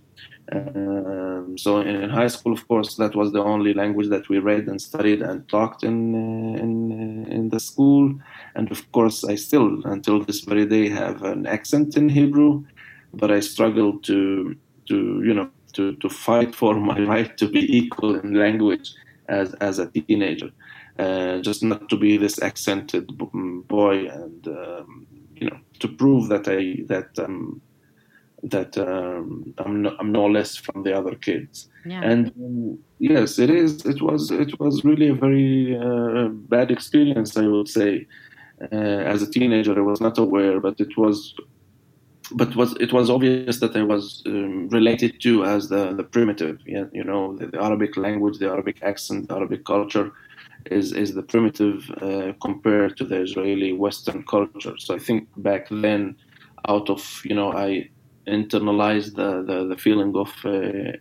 Um, 0.53 1.57
so 1.57 1.81
in, 1.81 2.11
high 2.11 2.27
school, 2.27 2.53
of 2.53 2.67
course, 2.69 2.97
that 2.97 3.15
was 3.15 3.33
the 3.33 3.43
only 3.43 3.73
language 3.73 4.09
that 4.09 4.29
we 4.29 4.39
read 4.39 4.69
and 4.69 4.81
studied 4.81 5.23
and 5.23 5.49
talked 5.49 5.83
in 5.83 6.15
uh, 6.15 6.63
in 6.63 6.73
uh, 6.93 7.35
in 7.35 7.49
the 7.49 7.61
school. 7.61 8.15
And 8.55 8.71
of 8.71 8.91
course, 8.93 9.25
I 9.25 9.37
still, 9.37 9.83
until 9.85 10.23
this 10.23 10.41
very 10.41 10.67
day, 10.67 10.89
have 10.89 11.23
an 11.23 11.47
accent 11.47 11.97
in 11.97 12.09
Hebrew, 12.09 12.65
but 13.15 13.31
I 13.31 13.41
struggle 13.41 13.99
to 14.01 14.57
to 14.89 15.23
you 15.25 15.35
know 15.35 15.49
to 15.75 15.95
to 15.97 16.09
fight 16.09 16.55
for 16.61 16.75
my 16.75 17.01
right 17.01 17.37
to 17.39 17.49
be 17.49 17.77
equal 17.77 18.17
in 18.17 18.35
language 18.35 18.93
as 19.29 19.55
as 19.55 19.79
a 19.79 19.87
teenager, 19.87 20.51
uh, 20.99 21.39
just 21.39 21.63
not 21.63 21.89
to 21.89 21.97
be 21.97 22.17
this 22.17 22.43
accented 22.43 23.07
boy 23.69 24.07
and 24.09 24.49
um, 24.49 25.07
you 25.35 25.49
know 25.49 25.59
to 25.81 25.89
prove 25.89 26.29
that 26.29 26.47
I 26.49 26.85
that 26.89 27.19
um, 27.19 27.63
that 28.45 28.77
um, 28.77 29.55
I'm, 29.59 29.83
no, 29.83 29.97
I'm 29.99 30.13
no 30.13 30.27
less 30.27 30.57
from 30.57 30.83
the 30.83 30.97
other 30.97 31.15
kids. 31.15 31.69
Yeah. 31.87 32.03
And 32.03 32.29
um, 32.37 32.79
yes, 32.99 33.39
it 33.39 33.51
is. 33.51 33.85
It 33.87 34.03
was. 34.03 34.31
It 34.31 34.59
was 34.61 34.85
really 34.85 35.09
a 35.09 35.15
very 35.15 35.79
uh, 35.79 36.29
bad 36.29 36.71
experience. 36.71 37.37
I 37.37 37.47
would 37.47 37.69
say, 37.69 38.07
uh, 38.61 39.03
as 39.13 39.23
a 39.23 39.31
teenager, 39.31 39.77
I 39.77 39.83
was 39.83 40.01
not 40.01 40.19
aware, 40.19 40.61
but 40.61 40.79
it 40.81 40.97
was. 40.97 41.35
But 42.33 42.57
was 42.57 42.75
it 42.81 42.93
was 42.93 43.11
obvious 43.11 43.61
that 43.61 43.77
I 43.77 43.83
was 43.83 44.23
um, 44.27 44.69
related 44.69 45.21
to 45.23 45.45
as 45.45 45.69
the, 45.69 45.93
the 45.93 46.05
primitive, 46.05 46.59
yeah, 46.65 46.85
you 46.91 47.05
know, 47.05 47.37
the, 47.37 47.49
the, 47.49 47.63
Arabic 47.63 47.99
language, 47.99 48.39
the 48.39 48.49
Arabic 48.49 48.83
accent, 48.83 49.29
the 49.29 49.37
Arabic 49.37 49.67
culture, 49.67 50.11
is 50.71 50.93
is 50.93 51.13
the 51.15 51.23
primitive 51.23 51.91
uh, 52.01 52.33
compared 52.41 52.97
to 52.97 53.05
the 53.05 53.21
Israeli 53.21 53.73
Western 53.75 54.23
culture. 54.23 54.75
So 54.79 54.95
I 54.95 54.99
think 54.99 55.29
back 55.37 55.69
then, 55.71 56.17
out 56.67 56.89
of 56.89 57.21
you 57.27 57.35
know, 57.35 57.53
I 57.53 57.91
internalize 58.26 59.14
the, 59.14 59.43
the, 59.43 59.66
the, 59.66 59.76
feeling 59.76 60.16
of 60.16 60.33
uh, 60.45 60.50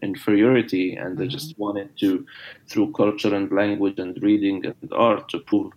inferiority 0.01 0.95
and 0.95 1.17
mm-hmm. 1.17 1.29
just 1.29 1.57
wanted 1.57 1.89
to 1.97 2.25
through 2.67 2.91
culture 2.91 3.33
and 3.33 3.51
language 3.51 3.97
and 3.99 4.21
reading 4.21 4.65
and 4.65 4.93
art 4.93 5.29
to 5.29 5.39
prove 5.39 5.71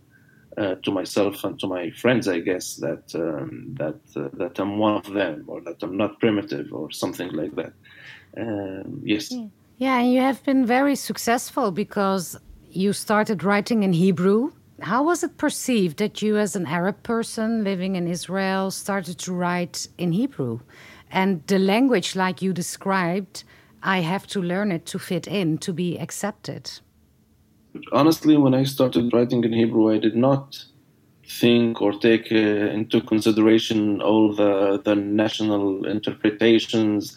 uh, 0.58 0.74
to 0.76 0.90
myself 0.90 1.44
and 1.44 1.58
to 1.60 1.66
my 1.66 1.90
friends 1.90 2.26
i 2.28 2.40
guess 2.40 2.76
that 2.76 3.04
um, 3.14 3.74
that 3.78 4.00
uh, 4.16 4.28
that 4.32 4.58
i'm 4.58 4.78
one 4.78 4.96
of 4.96 5.12
them 5.12 5.44
or 5.46 5.60
that 5.60 5.82
i'm 5.82 5.96
not 5.96 6.18
primitive 6.18 6.72
or 6.72 6.90
something 6.90 7.30
like 7.32 7.54
that. 7.54 7.72
Um, 8.38 9.00
yes. 9.04 9.32
Yeah 9.78 9.98
and 9.98 10.12
you 10.12 10.20
have 10.20 10.42
been 10.44 10.64
very 10.64 10.96
successful 10.96 11.70
because 11.70 12.36
you 12.70 12.92
started 12.92 13.44
writing 13.44 13.82
in 13.82 13.92
hebrew. 13.92 14.52
How 14.80 15.02
was 15.02 15.22
it 15.22 15.36
perceived 15.36 15.98
that 15.98 16.20
you 16.22 16.36
as 16.36 16.56
an 16.56 16.66
arab 16.66 17.02
person 17.02 17.64
living 17.64 17.96
in 17.96 18.06
israel 18.06 18.70
started 18.70 19.18
to 19.18 19.32
write 19.32 19.88
in 19.96 20.12
hebrew 20.12 20.60
and 21.10 21.46
the 21.46 21.58
language, 21.58 22.16
like 22.16 22.42
you 22.42 22.52
described, 22.52 23.44
I 23.82 24.00
have 24.00 24.26
to 24.28 24.42
learn 24.42 24.72
it 24.72 24.86
to 24.86 24.98
fit 24.98 25.26
in, 25.26 25.58
to 25.58 25.72
be 25.72 25.98
accepted. 25.98 26.70
Honestly, 27.92 28.36
when 28.36 28.54
I 28.54 28.64
started 28.64 29.12
writing 29.12 29.44
in 29.44 29.52
Hebrew, 29.52 29.92
I 29.92 29.98
did 29.98 30.16
not 30.16 30.64
think 31.28 31.82
or 31.82 31.92
take 31.92 32.32
uh, 32.32 32.36
into 32.36 33.00
consideration 33.00 34.00
all 34.00 34.34
the, 34.34 34.80
the 34.84 34.94
national 34.94 35.86
interpretations. 35.86 37.16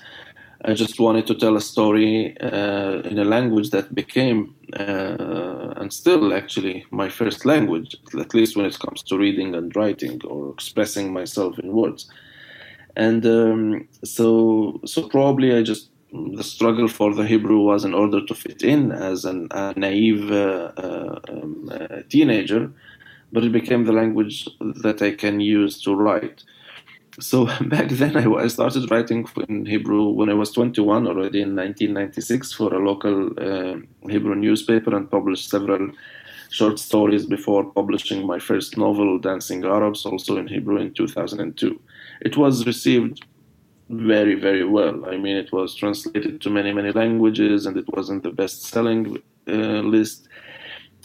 I 0.65 0.73
just 0.73 0.99
wanted 0.99 1.25
to 1.27 1.35
tell 1.35 1.55
a 1.55 1.61
story 1.61 2.35
uh, 2.41 3.01
in 3.01 3.17
a 3.17 3.23
language 3.23 3.69
that 3.69 3.95
became, 3.95 4.53
uh, 4.77 5.73
and 5.77 5.93
still 5.93 6.33
actually, 6.33 6.85
my 6.91 7.07
first 7.07 7.45
language, 7.45 7.95
at 8.19 8.33
least 8.33 8.57
when 8.57 8.65
it 8.65 8.77
comes 8.79 9.01
to 9.03 9.17
reading 9.17 9.55
and 9.55 9.73
writing 9.75 10.19
or 10.25 10.51
expressing 10.51 11.13
myself 11.13 11.57
in 11.59 11.71
words 11.71 12.11
and 12.99 13.25
um, 13.25 13.87
so 14.03 14.81
so 14.85 15.07
probably 15.07 15.55
I 15.55 15.63
just 15.63 15.89
the 16.11 16.43
struggle 16.43 16.87
for 16.87 17.13
the 17.13 17.25
Hebrew 17.25 17.59
was 17.59 17.85
in 17.85 17.93
order 17.93 18.25
to 18.25 18.33
fit 18.33 18.61
in 18.61 18.91
as 18.91 19.25
an, 19.25 19.47
a 19.51 19.73
naive 19.77 20.29
uh, 20.31 20.71
uh, 20.75 21.19
um, 21.29 21.71
uh, 21.71 22.01
teenager, 22.09 22.71
but 23.31 23.43
it 23.45 23.51
became 23.51 23.85
the 23.85 23.93
language 23.93 24.49
that 24.59 25.01
I 25.01 25.11
can 25.11 25.39
use 25.39 25.81
to 25.83 25.95
write. 25.95 26.43
So 27.21 27.45
back 27.75 27.89
then 27.89 28.17
I, 28.17 28.25
I 28.45 28.47
started 28.47 28.91
writing 28.91 29.25
in 29.47 29.65
Hebrew 29.65 30.09
when 30.09 30.29
I 30.29 30.33
was 30.33 30.51
21 30.51 31.07
already 31.07 31.41
in 31.41 31.55
1996 31.55 32.51
for 32.51 32.73
a 32.73 32.79
local 32.79 33.29
uh, 33.39 33.77
Hebrew 34.09 34.35
newspaper 34.35 34.93
and 34.95 35.09
published 35.09 35.49
several 35.49 35.91
short 36.49 36.79
stories 36.79 37.25
before 37.25 37.63
publishing 37.63 38.25
my 38.25 38.39
first 38.39 38.77
novel, 38.77 39.19
Dancing 39.19 39.63
Arabs, 39.63 40.05
also 40.05 40.37
in 40.37 40.47
Hebrew 40.47 40.77
in 40.77 40.93
2002 40.93 41.79
it 42.21 42.37
was 42.37 42.65
received 42.65 43.25
very 43.89 44.35
very 44.35 44.63
well. 44.63 45.05
I 45.09 45.17
mean 45.17 45.35
it 45.35 45.51
was 45.51 45.75
translated 45.75 46.41
to 46.41 46.49
many 46.49 46.71
many 46.73 46.91
languages 46.91 47.65
and 47.65 47.75
it 47.77 47.87
wasn't 47.89 48.23
the 48.23 48.31
best 48.31 48.63
selling 48.63 49.17
uh, 49.47 49.81
list. 49.95 50.27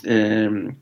Um, 0.06 0.76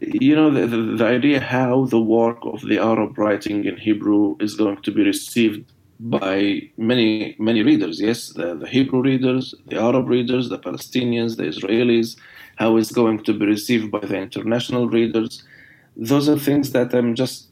you 0.00 0.36
know 0.36 0.50
the, 0.50 0.66
the, 0.66 0.76
the, 0.98 1.04
idea 1.04 1.40
how 1.40 1.86
the 1.86 2.00
work 2.00 2.38
of 2.42 2.60
the 2.60 2.78
arab 2.78 3.18
writing 3.18 3.64
in 3.64 3.76
hebrew 3.76 4.36
is 4.38 4.54
going 4.54 4.80
to 4.82 4.92
be 4.92 5.02
received 5.02 5.72
by 5.98 6.62
many 6.76 7.34
many 7.40 7.62
readers. 7.64 8.00
Yes 8.00 8.28
the, 8.28 8.54
the 8.54 8.68
hebrew 8.68 9.02
readers 9.02 9.52
the 9.66 9.80
arab 9.80 10.08
readers 10.08 10.48
the 10.48 10.60
palestinians 10.60 11.38
the 11.38 11.44
israelis 11.44 12.16
how 12.56 12.76
it's 12.76 12.92
going 12.92 13.24
to 13.24 13.32
be 13.32 13.46
received 13.46 13.90
by 13.90 14.00
the 14.00 14.16
international 14.16 14.88
readers. 14.88 15.42
Those 15.96 16.28
are 16.28 16.38
things 16.38 16.70
that 16.70 16.94
i'm 16.94 17.16
just 17.16 17.48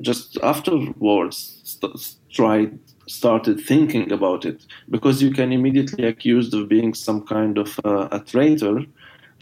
just 0.00 0.38
afterwards 0.42 1.60
st- 1.96 2.20
tried 2.30 2.78
started 3.06 3.60
thinking 3.60 4.10
about 4.12 4.44
it 4.44 4.66
because 4.90 5.22
you 5.22 5.30
can 5.30 5.52
immediately 5.52 6.04
accused 6.04 6.52
of 6.54 6.68
being 6.68 6.92
some 6.92 7.24
kind 7.24 7.56
of 7.56 7.78
uh, 7.84 8.08
a 8.10 8.20
traitor 8.20 8.80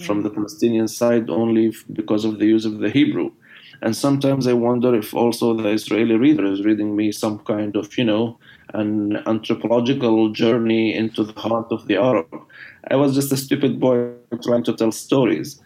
from 0.05 0.23
the 0.23 0.31
Palestinian 0.31 0.89
side 0.89 1.31
only 1.31 1.69
f- 1.69 1.85
because 1.93 2.25
of 2.25 2.39
the 2.39 2.47
use 2.47 2.65
of 2.65 2.79
the 2.79 2.91
Hebrew. 2.91 3.31
And 3.83 3.97
sometimes 3.97 4.47
I 4.47 4.53
wonder 4.53 4.95
if 4.95 5.15
also 5.15 5.55
the 5.55 5.69
Israeli 5.69 6.17
reader 6.17 6.45
is 6.45 6.65
reading 6.65 6.97
me 6.97 7.13
some 7.13 7.39
kind 7.41 7.77
of, 7.77 7.97
you 7.99 8.05
know, 8.05 8.39
an 8.73 9.17
anthropological 9.27 10.31
journey 10.31 10.95
into 10.95 11.25
the 11.25 11.39
heart 11.39 11.69
of 11.71 11.87
the 11.87 11.97
Arab. 11.97 12.27
I 12.91 12.97
was 12.97 13.15
just 13.15 13.33
a 13.33 13.37
stupid 13.37 13.81
boy 13.81 14.13
trying 14.43 14.65
to 14.65 14.75
tell 14.75 14.93
stories. 14.93 15.61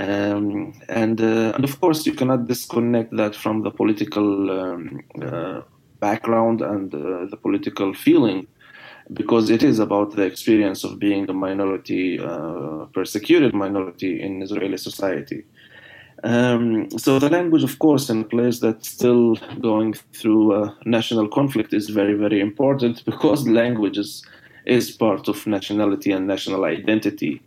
Um, 0.00 0.74
and 0.88 1.20
uh, 1.20 1.52
and 1.54 1.64
of 1.64 1.80
course, 1.80 2.06
you 2.06 2.12
cannot 2.12 2.46
disconnect 2.46 3.16
that 3.16 3.34
from 3.34 3.62
the 3.62 3.70
political 3.70 4.50
um, 4.50 5.00
uh, 5.20 5.62
background 6.00 6.60
and 6.62 6.94
uh, 6.94 7.26
the 7.30 7.36
political 7.36 7.94
feeling, 7.94 8.46
because 9.12 9.50
it 9.50 9.62
is 9.62 9.78
about 9.78 10.16
the 10.16 10.22
experience 10.22 10.84
of 10.84 10.98
being 10.98 11.28
a 11.30 11.32
minority, 11.32 12.18
uh, 12.20 12.86
persecuted 12.92 13.54
minority 13.54 14.20
in 14.20 14.42
Israeli 14.42 14.76
society. 14.76 15.44
Um, 16.24 16.90
so 16.98 17.18
the 17.18 17.30
language, 17.30 17.62
of 17.62 17.78
course, 17.78 18.10
in 18.10 18.22
a 18.22 18.24
place 18.24 18.58
that's 18.58 18.88
still 18.88 19.36
going 19.60 19.94
through 20.12 20.62
a 20.62 20.76
national 20.84 21.28
conflict, 21.28 21.72
is 21.72 21.90
very, 21.90 22.14
very 22.14 22.40
important 22.40 23.04
because 23.10 23.46
language 23.46 23.98
is, 23.98 24.24
is 24.66 24.90
part 24.90 25.28
of 25.28 25.46
nationality 25.46 26.10
and 26.10 26.26
national 26.26 26.64
identity 26.64 27.40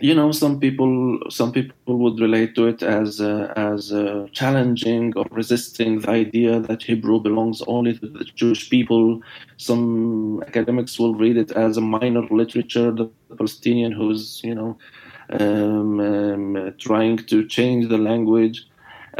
you 0.00 0.14
know 0.14 0.32
some 0.32 0.58
people 0.58 1.18
some 1.28 1.52
people 1.52 1.98
would 1.98 2.18
relate 2.20 2.54
to 2.54 2.66
it 2.66 2.82
as 2.82 3.20
uh, 3.20 3.52
as 3.56 3.92
uh, 3.92 4.26
challenging 4.32 5.12
or 5.16 5.26
resisting 5.30 6.00
the 6.00 6.10
idea 6.10 6.60
that 6.60 6.82
Hebrew 6.82 7.20
belongs 7.20 7.62
only 7.66 7.98
to 7.98 8.08
the 8.08 8.24
Jewish 8.24 8.70
people. 8.70 9.20
Some 9.58 10.42
academics 10.46 10.98
will 10.98 11.14
read 11.14 11.36
it 11.36 11.52
as 11.52 11.76
a 11.76 11.80
minor 11.80 12.22
literature, 12.30 12.90
the 12.90 13.10
Palestinian 13.36 13.92
who's 13.92 14.40
you 14.42 14.54
know 14.54 14.78
um, 15.38 16.00
um, 16.00 16.74
trying 16.78 17.18
to 17.18 17.46
change 17.46 17.88
the 17.88 17.98
language 17.98 18.66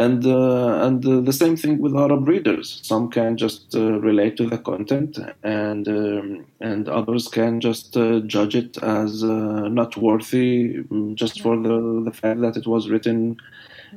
and 0.01 0.25
uh, 0.27 0.87
and 0.87 1.05
uh, 1.07 1.21
the 1.21 1.33
same 1.33 1.57
thing 1.57 1.79
with 1.79 1.95
Arab 1.95 2.27
readers. 2.27 2.81
Some 2.83 3.11
can 3.11 3.37
just 3.37 3.75
uh, 3.75 4.01
relate 4.01 4.37
to 4.39 4.47
the 4.47 4.57
content, 4.57 5.19
and 5.43 5.87
um, 5.89 6.47
and 6.61 6.89
others 6.89 7.29
can 7.29 7.61
just 7.61 7.97
uh, 7.97 8.21
judge 8.21 8.55
it 8.55 8.83
as 8.83 9.23
uh, 9.23 9.69
not 9.81 9.97
worthy 9.99 10.85
mm, 10.85 11.15
just 11.15 11.43
for 11.43 11.55
the 11.57 12.03
the 12.05 12.13
fact 12.13 12.41
that 12.41 12.57
it 12.57 12.67
was 12.67 12.89
written 12.89 13.37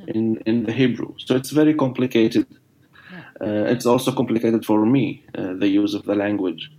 in 0.07 0.37
in 0.45 0.65
the 0.65 0.73
Hebrew. 0.73 1.13
So 1.25 1.35
it's 1.35 1.51
very 1.51 1.73
complicated. 1.73 2.47
Uh, 3.41 3.73
it's 3.73 3.85
also 3.85 4.11
complicated 4.11 4.65
for 4.65 4.85
me 4.85 5.23
the 5.33 5.67
use 5.67 5.93
of 5.93 6.03
the 6.03 6.15
language. 6.15 6.71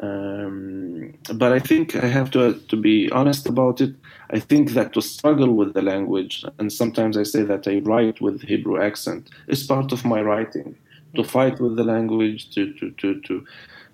Um, 0.00 1.14
but 1.34 1.52
I 1.52 1.60
think 1.60 1.94
I 1.94 2.08
have 2.18 2.30
to 2.32 2.54
to 2.70 2.76
be 2.76 3.10
honest 3.10 3.48
about 3.48 3.80
it. 3.80 3.94
I 4.34 4.40
think 4.40 4.70
that 4.72 4.92
to 4.94 5.00
struggle 5.00 5.52
with 5.52 5.74
the 5.74 5.82
language, 5.82 6.44
and 6.58 6.72
sometimes 6.72 7.16
I 7.16 7.22
say 7.22 7.42
that 7.44 7.68
I 7.68 7.78
write 7.78 8.20
with 8.20 8.42
Hebrew 8.42 8.82
accent, 8.82 9.30
is 9.46 9.62
part 9.62 9.92
of 9.92 10.04
my 10.04 10.20
writing. 10.22 10.76
To 11.14 11.22
fight 11.22 11.60
with 11.60 11.76
the 11.76 11.84
language, 11.84 12.50
to 12.54 12.72
to 12.78 12.90
to, 13.00 13.20
to 13.20 13.46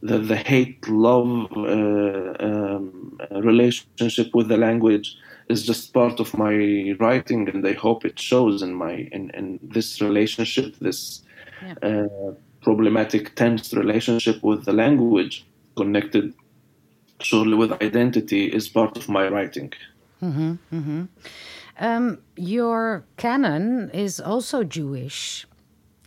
the, 0.02 0.18
the 0.18 0.36
hate 0.36 0.88
love 0.88 1.52
uh, 1.54 2.32
um, 2.48 3.18
relationship 3.30 4.34
with 4.34 4.48
the 4.48 4.56
language 4.56 5.08
is 5.50 5.66
just 5.66 5.92
part 5.92 6.18
of 6.20 6.32
my 6.32 6.54
writing, 6.98 7.46
and 7.50 7.66
I 7.66 7.74
hope 7.74 8.06
it 8.06 8.18
shows 8.18 8.62
in 8.62 8.72
my 8.74 8.94
in, 9.12 9.30
in 9.40 9.58
this 9.62 10.00
relationship, 10.00 10.76
this 10.80 11.22
yeah. 11.62 11.74
uh, 11.88 12.32
problematic, 12.62 13.34
tense 13.34 13.74
relationship 13.74 14.42
with 14.42 14.64
the 14.64 14.72
language 14.72 15.44
connected 15.76 16.32
surely 17.22 17.54
with 17.54 17.72
identity 17.82 18.46
is 18.46 18.68
part 18.68 18.96
of 18.96 19.08
my 19.08 19.28
writing. 19.28 19.72
Mm-hmm, 20.22 20.52
mm-hmm. 20.72 21.04
Um, 21.78 22.18
your 22.36 23.04
canon 23.16 23.90
is 23.90 24.20
also 24.20 24.64
Jewish. 24.64 25.46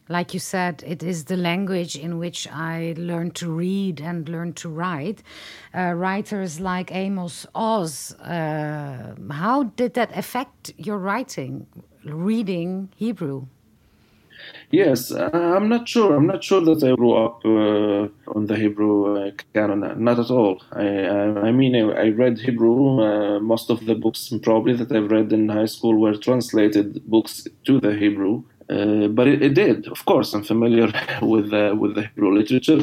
Like 0.10 0.34
you 0.34 0.39
said, 0.39 0.84
it 0.86 1.01
is 1.01 1.25
the 1.25 1.38
language 1.38 1.96
in 1.96 2.20
which 2.20 2.48
I 2.48 2.93
learned 2.98 3.36
to 3.36 3.50
read 3.50 4.01
and 4.01 4.27
learned 4.27 4.58
to 4.58 4.70
write. 4.70 5.24
Uh, 5.74 5.93
writers 5.93 6.60
like 6.60 6.93
Amos 6.93 7.48
Oz, 7.55 8.13
uh, 8.20 9.15
how 9.32 9.63
did 9.63 9.93
that 9.93 10.15
affect 10.15 10.74
your 10.77 10.98
writing, 10.98 11.67
reading 12.03 12.89
Hebrew? 12.96 13.48
Yes, 14.72 15.12
uh, 15.12 15.30
I'm 15.34 15.70
not 15.70 15.88
sure. 15.88 16.16
I'm 16.16 16.26
not 16.26 16.44
sure 16.44 16.62
that 16.62 16.84
I 16.84 16.96
grew 16.96 17.14
up 17.14 17.46
uh, 17.46 18.32
on 18.36 18.48
the 18.48 18.56
Hebrew 18.56 19.28
uh, 19.28 19.32
canon. 19.54 19.82
Not 20.04 20.20
at 20.20 20.32
all. 20.32 20.62
I, 20.72 20.86
I, 20.86 21.48
I 21.48 21.52
mean, 21.52 21.76
I, 21.76 22.06
I, 22.06 22.10
read 22.10 22.40
Hebrew. 22.40 23.02
Uh, 23.02 23.40
most 23.40 23.70
of 23.70 23.86
the 23.86 23.96
books, 23.96 24.34
probably 24.42 24.74
that 24.74 24.92
I've 24.92 25.12
read 25.12 25.32
in 25.32 25.50
high 25.50 25.68
school, 25.68 26.00
were 26.00 26.16
translated 26.16 27.06
books 27.06 27.48
to 27.66 27.80
the 27.80 27.94
Hebrew. 27.94 28.44
Uh, 28.70 29.08
but 29.10 29.28
it, 29.28 29.42
it, 29.42 29.54
did, 29.54 29.88
of 29.88 30.06
course. 30.06 30.34
I'm 30.34 30.44
familiar 30.44 30.88
with 31.22 31.52
with 31.52 31.96
the 31.96 32.10
Hebrew 32.10 32.34
literature, 32.34 32.82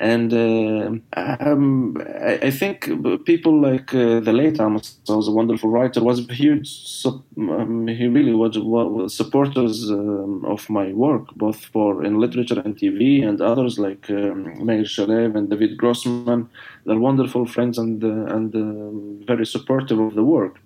and 0.00 0.32
uh, 0.32 0.90
um, 1.16 1.96
I, 2.04 2.38
I, 2.42 2.50
think 2.50 2.90
people 3.24 3.60
like 3.60 3.94
uh, 3.94 4.20
the 4.20 4.32
late 4.32 4.60
Amos 4.60 4.98
was 5.08 5.28
a 5.28 5.32
wonderful 5.32 5.70
writer, 5.70 6.02
was 6.02 6.26
huge, 6.28 6.68
um, 7.06 7.86
he 7.86 8.06
really 8.06 8.34
was, 8.34 8.58
was 8.58 9.16
supporters 9.16 9.90
um, 9.90 10.44
of 10.44 10.68
my 10.68 10.92
work, 10.92 11.34
both 11.36 11.64
for 11.66 12.04
in 12.04 12.20
literature 12.20 12.60
and 12.60 12.76
TV, 12.76 13.26
and 13.26 13.40
others 13.40 13.78
like 13.78 14.10
um, 14.10 14.64
Meir 14.64 14.84
Shalev 14.84 15.34
and 15.34 15.48
David 15.48 15.78
Grossman. 15.78 16.48
They're 16.84 16.98
wonderful 16.98 17.46
friends 17.46 17.78
and, 17.78 18.02
uh, 18.04 18.34
and 18.34 18.54
uh, 18.54 19.26
very 19.26 19.46
supportive 19.46 19.98
of 19.98 20.14
the 20.14 20.24
work. 20.24 20.58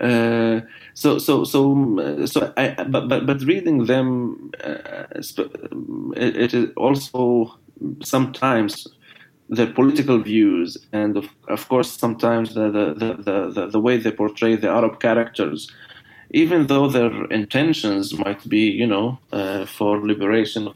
Uh, 0.00 0.60
so 0.94 1.18
so 1.18 1.44
so 1.44 2.26
so 2.26 2.52
I, 2.56 2.74
but, 2.88 3.08
but 3.08 3.24
but 3.26 3.40
reading 3.42 3.86
them 3.86 4.50
uh, 4.64 5.04
it, 5.14 6.36
it 6.36 6.54
is 6.54 6.70
also 6.76 7.54
sometimes 8.02 8.86
their 9.48 9.66
political 9.66 10.18
views 10.18 10.78
and 10.92 11.16
of, 11.16 11.28
of 11.48 11.68
course 11.68 11.90
sometimes 11.90 12.54
the 12.54 12.70
the, 12.70 12.86
the, 12.94 13.52
the, 13.54 13.66
the 13.66 13.80
way 13.80 13.96
they 13.96 14.10
portray 14.10 14.56
the 14.56 14.68
Arab 14.68 15.00
characters 15.00 15.70
even 16.34 16.66
though 16.68 16.88
their 16.88 17.12
intentions 17.26 18.16
might 18.18 18.48
be 18.48 18.64
you 18.82 18.86
know 18.86 19.18
uh, 19.32 19.66
for 19.66 20.00
liberation 20.00 20.66
of 20.66 20.74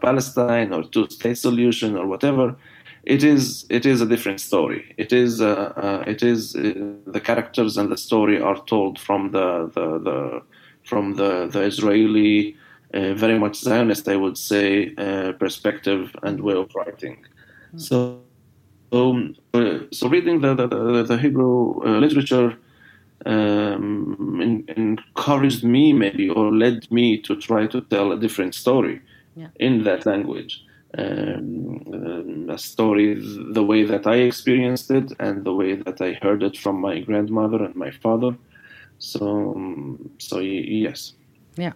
Palestine 0.00 0.72
or 0.72 0.84
two-state 0.84 1.38
solution 1.38 1.96
or 1.96 2.06
whatever 2.06 2.56
it 3.06 3.22
is 3.22 3.66
it 3.68 3.84
is 3.84 4.00
a 4.00 4.06
different 4.06 4.40
story. 4.40 4.94
It 4.96 5.12
is 5.12 5.40
uh, 5.40 5.72
uh, 5.76 6.04
it 6.06 6.22
is 6.22 6.56
uh, 6.56 6.72
the 7.06 7.20
characters 7.20 7.76
and 7.76 7.90
the 7.90 7.98
story 7.98 8.40
are 8.40 8.64
told 8.64 8.98
from 8.98 9.30
the 9.32 9.70
the, 9.74 9.98
the 9.98 10.42
from 10.84 11.14
the 11.14 11.46
the 11.46 11.62
Israeli 11.62 12.56
very 12.94 13.38
much 13.38 13.56
Zionist, 13.56 14.08
I 14.08 14.16
would 14.16 14.38
say, 14.38 14.94
uh, 14.96 15.32
perspective 15.32 16.14
and 16.22 16.40
way 16.40 16.54
of 16.54 16.70
writing. 16.74 17.16
Mm. 17.74 17.80
So, 17.80 18.20
um, 18.92 19.34
uh, 19.52 19.80
so 19.90 20.08
reading 20.08 20.40
the 20.40 20.54
the, 20.54 21.02
the 21.02 21.18
Hebrew 21.18 21.82
uh, 21.84 21.98
literature 21.98 22.56
um, 23.26 24.40
in, 24.40 24.64
encouraged 24.76 25.64
me, 25.64 25.92
maybe, 25.92 26.28
or 26.28 26.52
led 26.52 26.90
me 26.90 27.18
to 27.22 27.36
try 27.36 27.66
to 27.66 27.80
tell 27.80 28.12
a 28.12 28.18
different 28.18 28.54
story 28.54 29.00
yeah. 29.34 29.48
in 29.58 29.84
that 29.84 30.06
language. 30.06 30.62
Um, 30.96 32.48
a 32.48 32.56
story 32.56 33.14
the 33.52 33.64
way 33.64 33.82
that 33.82 34.06
I 34.06 34.16
experienced 34.16 34.92
it 34.92 35.12
and 35.18 35.42
the 35.42 35.52
way 35.52 35.74
that 35.74 36.00
I 36.00 36.12
heard 36.22 36.44
it 36.44 36.56
from 36.56 36.80
my 36.80 37.00
grandmother 37.00 37.64
and 37.64 37.74
my 37.74 37.90
father. 37.90 38.36
So, 38.98 39.54
um, 39.56 40.10
so 40.18 40.38
yes. 40.38 41.14
Yeah. 41.56 41.72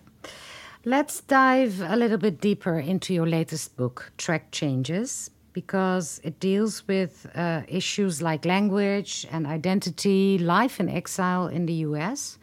Let's 0.88 1.20
dive 1.20 1.82
a 1.82 1.96
little 1.96 2.16
bit 2.16 2.40
deeper 2.40 2.78
into 2.78 3.12
your 3.12 3.26
latest 3.26 3.76
book, 3.76 4.10
Track 4.16 4.52
Changes, 4.52 5.30
because 5.52 6.18
it 6.24 6.40
deals 6.40 6.88
with 6.88 7.26
uh, 7.34 7.60
issues 7.68 8.22
like 8.22 8.46
language 8.46 9.26
and 9.30 9.46
identity, 9.46 10.38
life 10.38 10.80
in 10.80 10.88
exile 10.88 11.46
in 11.46 11.66
the 11.66 11.74
US. 11.88 12.38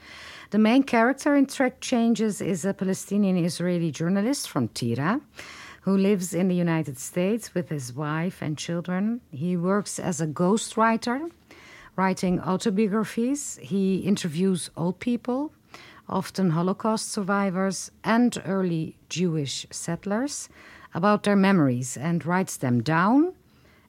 The 0.51 0.59
main 0.59 0.83
character 0.83 1.35
in 1.35 1.47
Track 1.47 1.81
Changes 1.81 2.39
is 2.39 2.65
a 2.65 2.75
Palestinian 2.75 3.35
Israeli 3.35 3.89
journalist 3.89 4.47
from 4.47 4.67
Tira 4.67 5.21
who 5.81 5.97
lives 5.97 6.35
in 6.35 6.47
the 6.47 6.53
United 6.53 6.99
States 6.99 7.55
with 7.55 7.69
his 7.69 7.93
wife 7.93 8.43
and 8.43 8.59
children. 8.59 9.21
He 9.31 9.57
works 9.57 9.97
as 9.97 10.21
a 10.21 10.27
ghostwriter, 10.27 11.31
writing 11.95 12.39
autobiographies. 12.41 13.57
He 13.59 14.01
interviews 14.01 14.69
old 14.77 14.99
people 14.99 15.51
often 16.07 16.51
Holocaust 16.51 17.11
survivors 17.11 17.91
and 18.03 18.41
early 18.45 18.97
Jewish 19.09 19.65
settlers, 19.71 20.49
about 20.93 21.23
their 21.23 21.35
memories 21.35 21.97
and 21.97 22.25
writes 22.25 22.57
them 22.57 22.81
down. 22.81 23.33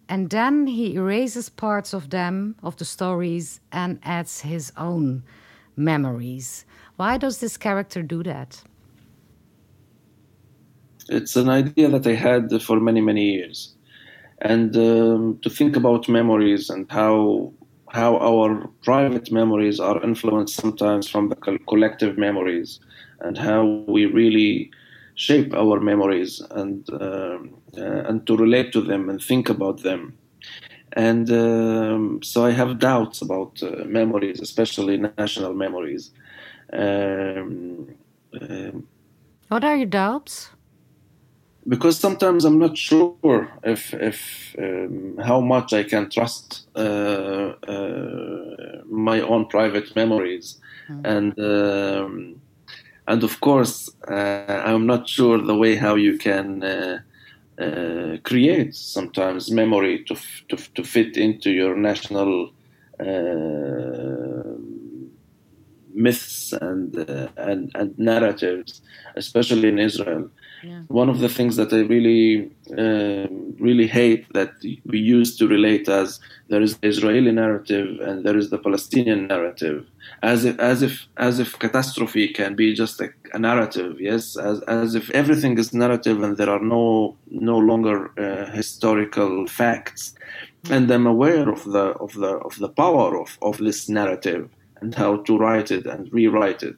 And 0.08 0.30
then 0.30 0.66
he 0.66 0.94
erases 0.94 1.48
parts 1.48 1.92
of 1.92 2.10
them, 2.10 2.56
of 2.62 2.76
the 2.76 2.84
stories, 2.84 3.60
and 3.72 3.98
adds 4.02 4.40
his 4.40 4.72
own 4.76 5.22
memories. 5.76 6.64
Why 6.96 7.18
does 7.18 7.38
this 7.38 7.56
character 7.56 8.02
do 8.02 8.22
that? 8.22 8.62
It's 11.08 11.36
an 11.36 11.48
idea 11.48 11.88
that 11.88 12.06
I 12.06 12.14
had 12.14 12.62
for 12.62 12.80
many, 12.80 13.00
many 13.00 13.32
years. 13.32 13.74
And 14.40 14.76
um, 14.76 15.38
to 15.42 15.50
think 15.50 15.76
about 15.76 16.08
memories 16.08 16.68
and 16.70 16.90
how 16.90 17.52
how 17.90 18.18
our 18.18 18.68
private 18.82 19.30
memories 19.30 19.80
are 19.80 20.02
influenced 20.02 20.56
sometimes 20.56 21.08
from 21.08 21.28
the 21.28 21.36
collective 21.68 22.18
memories 22.18 22.80
and 23.20 23.38
how 23.38 23.84
we 23.88 24.06
really 24.06 24.70
shape 25.14 25.54
our 25.54 25.80
memories 25.80 26.42
and 26.50 26.88
uh, 26.90 27.38
uh, 27.78 28.02
and 28.08 28.26
to 28.26 28.36
relate 28.36 28.72
to 28.72 28.80
them 28.80 29.08
and 29.08 29.22
think 29.22 29.48
about 29.48 29.82
them 29.82 30.18
and 30.92 31.30
um, 31.30 32.22
so 32.22 32.44
I 32.44 32.52
have 32.52 32.78
doubts 32.78 33.20
about 33.20 33.62
uh, 33.62 33.84
memories, 33.84 34.40
especially 34.40 34.96
national 34.96 35.54
memories. 35.54 36.10
Um, 36.72 37.94
um 38.40 38.88
what 39.48 39.62
are 39.62 39.76
your 39.76 39.86
doubts? 39.86 40.50
Because 41.68 41.98
sometimes 41.98 42.44
I'm 42.44 42.58
not 42.58 42.76
sure 42.78 43.48
if 43.64 43.92
if 43.94 44.54
um, 44.58 45.18
how 45.22 45.40
much 45.40 45.72
I 45.72 45.82
can 45.82 46.08
trust 46.10 46.68
uh, 46.76 47.54
uh, 47.68 48.82
my 48.86 49.20
own 49.20 49.46
private 49.46 49.94
memories, 49.96 50.60
mm. 50.88 51.00
and 51.04 51.38
um, 51.40 52.40
and 53.08 53.24
of 53.24 53.40
course 53.40 53.90
uh, 54.08 54.62
I'm 54.64 54.86
not 54.86 55.08
sure 55.08 55.38
the 55.40 55.56
way 55.56 55.74
how 55.74 55.96
you 55.96 56.18
can 56.18 56.62
uh, 56.62 56.98
uh, 57.58 58.16
create 58.22 58.74
sometimes 58.74 59.50
memory 59.50 60.04
to 60.04 60.16
to 60.48 60.56
to 60.74 60.84
fit 60.84 61.16
into 61.16 61.50
your 61.50 61.74
national 61.76 62.52
uh, 63.00 64.54
myths 65.94 66.52
and 66.52 66.94
and 67.36 67.70
and 67.74 67.98
narratives, 67.98 68.82
especially 69.16 69.68
in 69.68 69.78
Israel. 69.78 70.30
Yeah. 70.62 70.82
One 70.88 71.08
of 71.08 71.18
the 71.20 71.28
things 71.28 71.56
that 71.56 71.72
I 71.72 71.80
really, 71.80 72.50
uh, 72.76 73.26
really 73.58 73.86
hate 73.86 74.26
that 74.32 74.52
we 74.84 74.98
used 74.98 75.38
to 75.38 75.46
relate 75.46 75.88
as 75.88 76.20
there 76.48 76.62
is 76.62 76.76
the 76.78 76.88
Israeli 76.88 77.32
narrative 77.32 78.00
and 78.00 78.24
there 78.24 78.36
is 78.36 78.50
the 78.50 78.58
Palestinian 78.58 79.26
narrative, 79.26 79.86
as 80.22 80.44
if, 80.44 80.58
as 80.58 80.82
if, 80.82 81.06
as 81.16 81.38
if 81.38 81.58
catastrophe 81.58 82.28
can 82.28 82.54
be 82.54 82.74
just 82.74 83.00
a, 83.00 83.10
a 83.34 83.38
narrative. 83.38 84.00
Yes, 84.00 84.36
as, 84.36 84.60
as 84.62 84.94
if 84.94 85.10
everything 85.10 85.58
is 85.58 85.72
narrative 85.72 86.22
and 86.22 86.36
there 86.36 86.50
are 86.50 86.62
no, 86.62 87.16
no 87.30 87.58
longer 87.58 88.10
uh, 88.18 88.50
historical 88.52 89.46
facts. 89.46 90.14
And 90.70 90.90
I'm 90.90 91.06
aware 91.06 91.48
of 91.48 91.64
the, 91.64 91.94
of 92.04 92.14
the, 92.14 92.38
of 92.38 92.58
the 92.58 92.68
power 92.68 93.20
of, 93.20 93.38
of 93.42 93.58
this 93.58 93.88
narrative 93.88 94.48
and 94.80 94.94
how 94.94 95.18
to 95.18 95.38
write 95.38 95.70
it 95.70 95.86
and 95.86 96.12
rewrite 96.12 96.62
it 96.62 96.76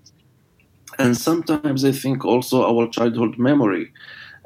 and 0.98 1.16
sometimes 1.16 1.84
I 1.84 1.92
think 1.92 2.24
also 2.24 2.64
our 2.64 2.88
childhood 2.88 3.38
memory 3.38 3.92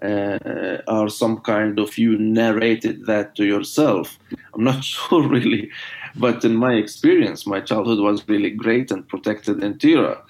uh, 0.03 0.79
are 0.89 1.09
some 1.09 1.39
kind 1.41 1.79
of 1.79 1.97
you 1.97 2.19
narrated 2.19 3.07
that 3.07 3.35
to 3.37 3.45
yourself. 3.45 4.19
I'm 4.55 4.65
not 4.65 4.85
sure 4.93 5.27
really, 5.27 5.71
but 6.17 6.45
in 6.45 6.57
my 6.57 6.75
experience, 6.75 7.47
my 7.47 7.61
childhood 7.61 8.01
was 8.01 8.27
really 8.29 8.51
great 8.51 8.91
and 8.91 9.09
protected 9.09 9.63
in 9.63 9.79
Tira. 9.79 10.21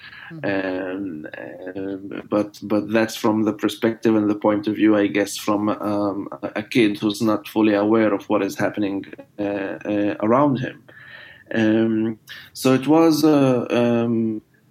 Um, 0.43 1.27
um, 1.75 2.23
but 2.29 2.59
but 2.63 2.91
that's 2.91 3.15
from 3.15 3.43
the 3.43 3.53
perspective 3.53 4.15
and 4.15 4.29
the 4.29 4.35
point 4.35 4.67
of 4.67 4.75
view, 4.75 4.95
I 4.95 5.07
guess, 5.07 5.37
from 5.37 5.69
um, 5.69 6.29
a 6.41 6.63
kid 6.63 6.97
who's 6.99 7.21
not 7.21 7.47
fully 7.47 7.73
aware 7.73 8.13
of 8.13 8.29
what 8.29 8.41
is 8.43 8.57
happening 8.57 9.05
uh, 9.37 9.43
uh, 9.43 10.15
around 10.21 10.57
him. 10.57 10.83
Um, 11.53 12.19
so 12.53 12.73
it 12.73 12.87
was. 12.87 13.23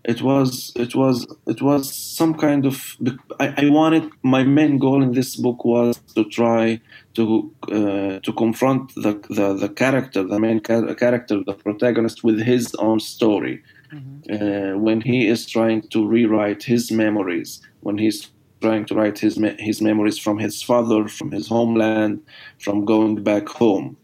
It 0.04 0.20
was 0.20 0.72
it 0.74 0.96
was 0.96 1.26
it 1.46 1.62
was 1.62 1.94
some 1.94 2.34
kind 2.34 2.66
of 2.66 2.96
I, 3.38 3.54
I, 3.56 3.70
wanted 3.70 4.10
my 4.24 4.42
main 4.42 4.78
goal 4.78 5.00
in 5.00 5.12
this 5.12 5.36
book 5.36 5.64
was 5.64 5.96
to 6.16 6.24
try 6.24 6.80
to 7.14 7.54
uh, 7.70 8.18
to 8.18 8.32
confront 8.36 8.92
the, 8.96 9.12
the, 9.30 9.54
the 9.54 9.68
character 9.68 10.24
the 10.24 10.40
main 10.40 10.58
character 10.58 11.44
the 11.44 11.54
protagonist 11.54 12.24
with 12.24 12.42
his 12.42 12.74
own 12.80 12.98
story 12.98 13.62
mm-hmm. 13.92 14.74
uh, 14.74 14.76
when 14.76 15.02
he 15.02 15.28
is 15.28 15.46
trying 15.46 15.82
to 15.90 16.04
rewrite 16.04 16.64
his 16.64 16.90
memories 16.90 17.60
when 17.82 17.96
he's 17.96 18.30
trying 18.60 18.84
to 18.86 18.96
write 18.96 19.20
his 19.20 19.40
his 19.60 19.80
memories 19.80 20.18
from 20.18 20.38
his 20.38 20.62
father 20.62 21.06
from 21.06 21.30
his 21.30 21.46
homeland 21.46 22.20
from 22.58 22.84
going 22.84 23.22
back 23.22 23.48
home 23.48 23.96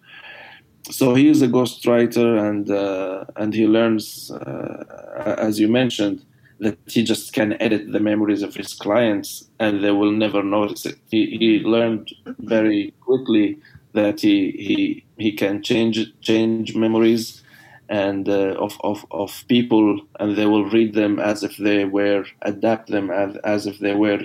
so 0.84 1.14
he 1.14 1.28
is 1.28 1.42
a 1.42 1.48
ghostwriter 1.48 2.48
and 2.48 2.70
uh, 2.70 3.24
and 3.36 3.54
he 3.54 3.66
learns 3.66 4.30
uh, 4.30 5.34
as 5.38 5.60
you 5.60 5.68
mentioned 5.68 6.24
that 6.60 6.78
he 6.86 7.04
just 7.04 7.32
can 7.32 7.60
edit 7.62 7.92
the 7.92 8.00
memories 8.00 8.42
of 8.42 8.54
his 8.54 8.74
clients 8.74 9.48
and 9.60 9.82
they 9.82 9.92
will 9.92 10.10
never 10.10 10.42
notice 10.42 10.86
it. 10.86 10.96
He, 11.08 11.36
he 11.38 11.60
learned 11.60 12.10
very 12.40 12.92
quickly 13.00 13.58
that 13.92 14.20
he 14.20 14.50
he 14.52 15.04
he 15.16 15.32
can 15.32 15.62
change 15.62 15.98
change 16.20 16.74
memories 16.74 17.42
and 17.88 18.28
uh, 18.28 18.54
of, 18.58 18.78
of 18.82 19.06
of 19.10 19.44
people 19.48 20.00
and 20.20 20.36
they 20.36 20.46
will 20.46 20.68
read 20.70 20.94
them 20.94 21.18
as 21.18 21.42
if 21.42 21.56
they 21.56 21.84
were 21.84 22.24
adapt 22.42 22.88
them 22.88 23.10
as, 23.10 23.36
as 23.44 23.66
if 23.66 23.78
they 23.78 23.94
were 23.94 24.22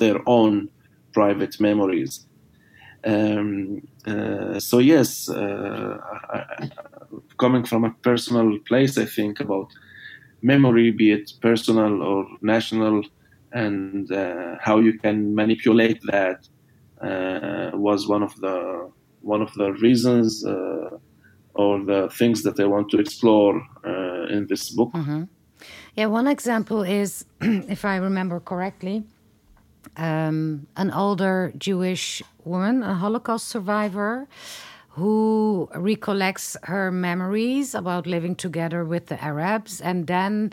their 0.00 0.20
own 0.26 0.68
private 1.12 1.60
memories. 1.60 2.26
Um, 3.04 3.86
uh, 4.06 4.60
so 4.60 4.78
yes, 4.78 5.28
uh, 5.28 5.98
I, 6.30 6.68
coming 7.38 7.64
from 7.64 7.84
a 7.84 7.94
personal 8.02 8.58
place, 8.66 8.98
I 8.98 9.06
think 9.06 9.40
about 9.40 9.68
memory, 10.42 10.90
be 10.90 11.12
it 11.12 11.30
personal 11.40 12.02
or 12.02 12.26
national, 12.42 13.02
and 13.52 14.10
uh, 14.12 14.56
how 14.60 14.78
you 14.78 14.98
can 14.98 15.34
manipulate 15.34 16.00
that 16.06 16.46
uh, 17.00 17.70
was 17.74 18.06
one 18.06 18.22
of 18.22 18.34
the 18.36 18.90
one 19.20 19.40
of 19.40 19.52
the 19.54 19.72
reasons 19.74 20.44
uh, 20.44 20.90
or 21.54 21.82
the 21.84 22.10
things 22.18 22.42
that 22.42 22.60
I 22.60 22.66
want 22.66 22.90
to 22.90 22.98
explore 22.98 23.62
in 24.30 24.46
this 24.48 24.70
book. 24.70 24.92
Mm-hmm. 24.92 25.24
Yeah, 25.94 26.06
one 26.06 26.26
example 26.26 26.82
is, 26.82 27.24
if 27.40 27.84
I 27.84 27.96
remember 27.96 28.40
correctly, 28.40 29.04
um, 29.96 30.66
an 30.76 30.90
older 30.90 31.52
Jewish 31.56 32.22
woman, 32.44 32.82
a 32.82 32.94
Holocaust 32.94 33.48
survivor, 33.48 34.26
who 34.90 35.68
recollects 35.74 36.56
her 36.64 36.90
memories 36.92 37.74
about 37.74 38.06
living 38.06 38.36
together 38.36 38.84
with 38.84 39.06
the 39.06 39.22
Arabs, 39.22 39.80
and 39.80 40.06
then 40.06 40.52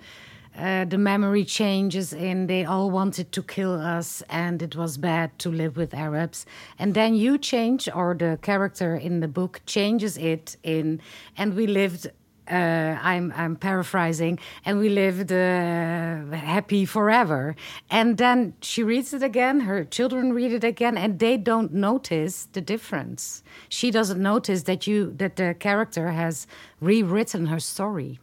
uh, 0.57 0.83
the 0.85 0.97
memory 0.97 1.45
changes 1.45 2.11
in 2.11 2.47
they 2.47 2.65
all 2.65 2.91
wanted 2.91 3.31
to 3.31 3.41
kill 3.41 3.73
us 3.79 4.21
and 4.29 4.61
it 4.61 4.75
was 4.75 4.97
bad 4.97 5.37
to 5.39 5.49
live 5.49 5.77
with 5.77 5.93
Arabs. 5.93 6.45
And 6.77 6.93
then 6.93 7.15
you 7.15 7.37
change, 7.37 7.87
or 7.93 8.15
the 8.15 8.37
character 8.41 8.95
in 8.95 9.21
the 9.21 9.27
book 9.27 9.61
changes 9.65 10.17
it 10.17 10.57
in, 10.63 11.01
and 11.37 11.55
we 11.55 11.67
lived 11.67 12.11
I'm 12.55 13.33
I'm 13.35 13.55
paraphrasing, 13.55 14.39
and 14.65 14.79
we 14.79 14.89
lived 14.89 15.31
uh, 15.31 16.35
happy 16.35 16.85
forever. 16.85 17.55
And 17.89 18.17
then 18.17 18.53
she 18.61 18.83
reads 18.83 19.13
it 19.13 19.23
again. 19.23 19.61
Her 19.61 19.83
children 19.83 20.33
read 20.33 20.51
it 20.51 20.63
again, 20.63 20.97
and 20.97 21.19
they 21.19 21.37
don't 21.37 21.73
notice 21.73 22.47
the 22.53 22.61
difference. 22.61 23.43
She 23.69 23.91
doesn't 23.91 24.21
notice 24.21 24.63
that 24.63 24.87
you 24.87 25.13
that 25.17 25.35
the 25.35 25.55
character 25.59 26.11
has 26.11 26.47
rewritten 26.79 27.47
her 27.47 27.59
story. 27.59 28.19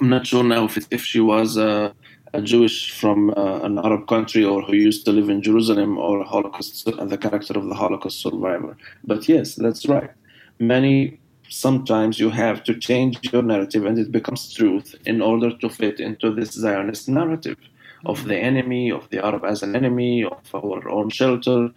I'm 0.00 0.08
not 0.08 0.26
sure 0.26 0.42
now 0.42 0.64
if 0.64 0.76
it, 0.76 0.86
if 0.90 1.02
she 1.04 1.20
was 1.20 1.56
uh, 1.56 1.92
a 2.32 2.42
Jewish 2.42 2.90
from 3.00 3.30
uh, 3.30 3.60
an 3.60 3.78
Arab 3.78 4.06
country 4.08 4.44
or 4.44 4.60
who 4.62 4.74
used 4.74 5.04
to 5.06 5.12
live 5.12 5.28
in 5.30 5.40
Jerusalem 5.40 5.98
or 5.98 6.24
Holocaust 6.24 6.84
the 6.84 7.18
character 7.18 7.54
of 7.56 7.68
the 7.68 7.74
Holocaust 7.74 8.20
survivor. 8.20 8.76
But 9.04 9.28
yes, 9.28 9.54
that's 9.54 9.86
right. 9.86 10.10
Many 10.58 11.20
sometimes 11.48 12.18
you 12.18 12.30
have 12.30 12.64
to 12.64 12.74
change 12.78 13.18
your 13.32 13.42
narrative 13.42 13.84
and 13.84 13.98
it 13.98 14.10
becomes 14.10 14.52
truth 14.52 14.94
in 15.06 15.20
order 15.20 15.56
to 15.58 15.68
fit 15.68 16.00
into 16.00 16.34
this 16.34 16.52
Zionist 16.52 17.08
narrative 17.08 17.58
of 18.06 18.24
the 18.24 18.34
mm-hmm. 18.34 18.44
enemy, 18.44 18.90
of 18.90 19.08
the 19.10 19.24
Arab 19.24 19.44
as 19.44 19.62
an 19.62 19.76
enemy, 19.76 20.24
of 20.24 20.54
our 20.54 20.88
own 20.88 21.10
shelter. 21.10 21.70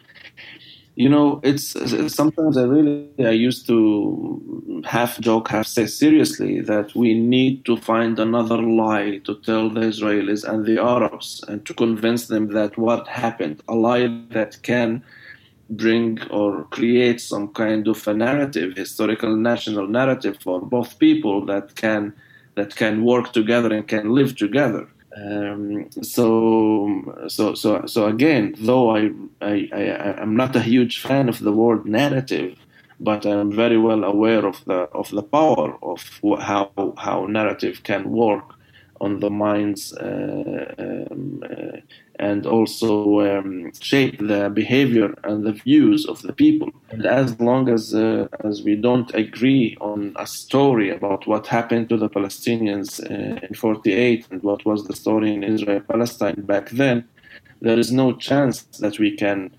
You 0.95 1.09
know, 1.09 1.39
it's, 1.43 1.75
it's 1.75 2.15
sometimes 2.15 2.57
I 2.57 2.63
really 2.63 3.07
I 3.19 3.29
used 3.29 3.67
to 3.67 4.81
half 4.83 5.19
joke, 5.19 5.49
half 5.49 5.67
say 5.67 5.85
seriously 5.85 6.59
that 6.61 6.95
we 6.95 7.13
need 7.13 7.65
to 7.65 7.77
find 7.77 8.17
another 8.19 8.57
lie 8.57 9.19
to 9.25 9.35
tell 9.41 9.69
the 9.69 9.81
Israelis 9.81 10.43
and 10.43 10.65
the 10.65 10.81
Arabs 10.81 11.43
and 11.47 11.63
to 11.67 11.73
convince 11.75 12.27
them 12.27 12.47
that 12.53 12.77
what 12.79 13.07
happened, 13.07 13.61
a 13.67 13.75
lie 13.75 14.07
that 14.31 14.61
can 14.63 15.03
bring 15.69 16.21
or 16.29 16.63
create 16.65 17.19
some 17.21 17.49
kind 17.49 17.87
of 17.87 18.07
a 18.07 18.13
narrative, 18.13 18.75
historical 18.75 19.35
national 19.35 19.87
narrative 19.87 20.37
for 20.41 20.61
both 20.61 20.99
people 20.99 21.45
that 21.45 21.75
can 21.75 22.13
that 22.55 22.75
can 22.75 23.03
work 23.03 23.33
together 23.33 23.71
and 23.71 23.87
can 23.87 24.09
live 24.15 24.35
together. 24.35 24.87
Um, 25.15 25.89
so, 26.01 27.25
so, 27.27 27.53
so, 27.55 27.85
so 27.85 28.07
again, 28.07 28.55
though 28.59 28.95
I, 28.95 29.11
I, 29.41 29.69
I, 29.73 30.21
am 30.21 30.35
not 30.35 30.55
a 30.55 30.61
huge 30.61 31.01
fan 31.01 31.27
of 31.29 31.39
the 31.39 31.51
word 31.51 31.85
narrative, 31.85 32.57
but 32.99 33.25
I'm 33.25 33.51
very 33.51 33.77
well 33.77 34.03
aware 34.03 34.45
of 34.45 34.63
the 34.65 34.81
of 34.93 35.09
the 35.09 35.23
power 35.23 35.77
of 35.81 36.01
how 36.39 36.71
how 36.97 37.25
narrative 37.25 37.83
can 37.83 38.11
work 38.11 38.57
on 38.99 39.19
the 39.19 39.29
minds 39.29 39.93
uh, 39.93 40.73
um, 40.79 41.43
uh, 41.43 41.77
and 42.19 42.45
also 42.45 43.21
um, 43.21 43.71
shape 43.79 44.19
the 44.19 44.49
behavior 44.49 45.13
and 45.23 45.45
the 45.45 45.53
views 45.53 46.05
of 46.05 46.21
the 46.21 46.33
people. 46.33 46.71
And 46.89 47.05
as 47.05 47.39
long 47.39 47.69
as 47.69 47.93
uh, 47.93 48.27
as 48.43 48.63
we 48.63 48.75
don't 48.75 49.13
agree 49.13 49.77
on 49.79 50.13
a 50.15 50.25
story 50.25 50.89
about 50.89 51.27
what 51.27 51.47
happened 51.47 51.89
to 51.89 51.97
the 51.97 52.09
Palestinians 52.09 52.99
uh, 52.99 53.45
in 53.45 53.53
48 53.53 54.27
and 54.31 54.43
what 54.43 54.65
was 54.65 54.85
the 54.85 54.95
story 54.95 55.33
in 55.33 55.43
Israel 55.43 55.81
Palestine 55.81 56.41
back 56.41 56.69
then, 56.71 57.07
there 57.61 57.79
is 57.79 57.91
no 57.91 58.13
chance 58.13 58.61
that 58.79 58.99
we 58.99 59.15
can 59.15 59.51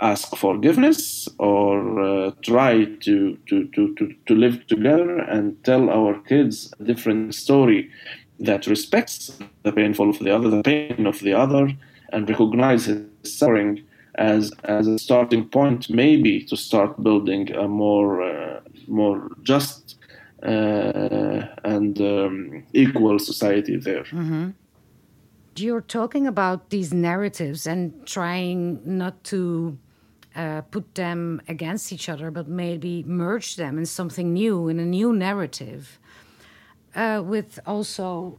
ask 0.00 0.34
forgiveness 0.36 1.28
or 1.38 2.00
uh, 2.00 2.32
try 2.42 2.84
to, 2.84 3.38
to, 3.48 3.68
to, 3.68 3.94
to, 3.94 4.14
to 4.26 4.34
live 4.34 4.66
together 4.66 5.18
and 5.18 5.62
tell 5.64 5.88
our 5.88 6.18
kids 6.22 6.74
a 6.80 6.84
different 6.84 7.34
story 7.34 7.88
that 8.40 8.66
respects 8.66 9.38
the 9.62 9.72
painful 9.72 10.10
of 10.10 10.18
the 10.18 10.34
other, 10.34 10.50
the 10.50 10.62
pain 10.62 11.06
of 11.06 11.20
the 11.20 11.32
other, 11.32 11.68
and 12.12 12.28
recognize 12.28 12.86
his 12.86 13.02
suffering 13.22 13.82
as 14.16 14.52
as 14.64 14.86
a 14.86 14.98
starting 14.98 15.48
point, 15.48 15.88
maybe 15.88 16.42
to 16.44 16.56
start 16.56 17.02
building 17.02 17.50
a 17.54 17.66
more 17.66 18.22
uh, 18.22 18.60
more 18.86 19.30
just 19.42 19.96
uh, 20.42 21.46
and 21.64 22.00
um, 22.00 22.62
equal 22.72 23.18
society 23.18 23.76
there. 23.76 24.04
Mm-hmm. 24.04 24.50
You're 25.56 25.82
talking 25.82 26.26
about 26.26 26.70
these 26.70 26.92
narratives 26.94 27.66
and 27.66 28.06
trying 28.06 28.80
not 28.84 29.22
to 29.24 29.78
uh, 30.34 30.62
put 30.62 30.94
them 30.94 31.42
against 31.46 31.92
each 31.92 32.08
other, 32.08 32.30
but 32.30 32.48
maybe 32.48 33.02
merge 33.02 33.56
them 33.56 33.78
in 33.78 33.86
something 33.86 34.32
new, 34.32 34.68
in 34.68 34.78
a 34.78 34.84
new 34.84 35.12
narrative. 35.12 35.98
Uh, 36.94 37.22
with 37.24 37.58
also 37.66 38.38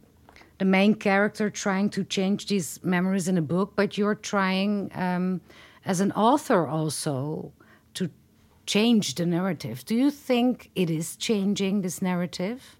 the 0.64 0.70
main 0.70 0.94
character 0.94 1.50
trying 1.50 1.90
to 1.90 2.02
change 2.04 2.46
these 2.46 2.82
memories 2.82 3.28
in 3.28 3.36
a 3.36 3.42
book, 3.42 3.74
but 3.76 3.98
you're 3.98 4.14
trying 4.14 4.90
um, 4.94 5.42
as 5.84 6.00
an 6.00 6.10
author 6.12 6.66
also 6.66 7.52
to 7.92 8.08
change 8.64 9.14
the 9.16 9.26
narrative. 9.26 9.84
Do 9.84 9.94
you 9.94 10.10
think 10.10 10.70
it 10.74 10.88
is 10.88 11.16
changing 11.16 11.82
this 11.82 12.00
narrative? 12.00 12.76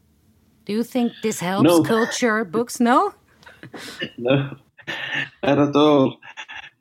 Do 0.64 0.73
you 0.73 0.83
think 0.83 1.12
this 1.23 1.40
helps 1.40 1.68
no. 1.68 1.83
culture 1.83 2.42
books? 2.47 2.81
No? 2.81 3.12
no, 4.16 4.57
not 5.42 5.59
at 5.59 5.77
all. 5.77 6.16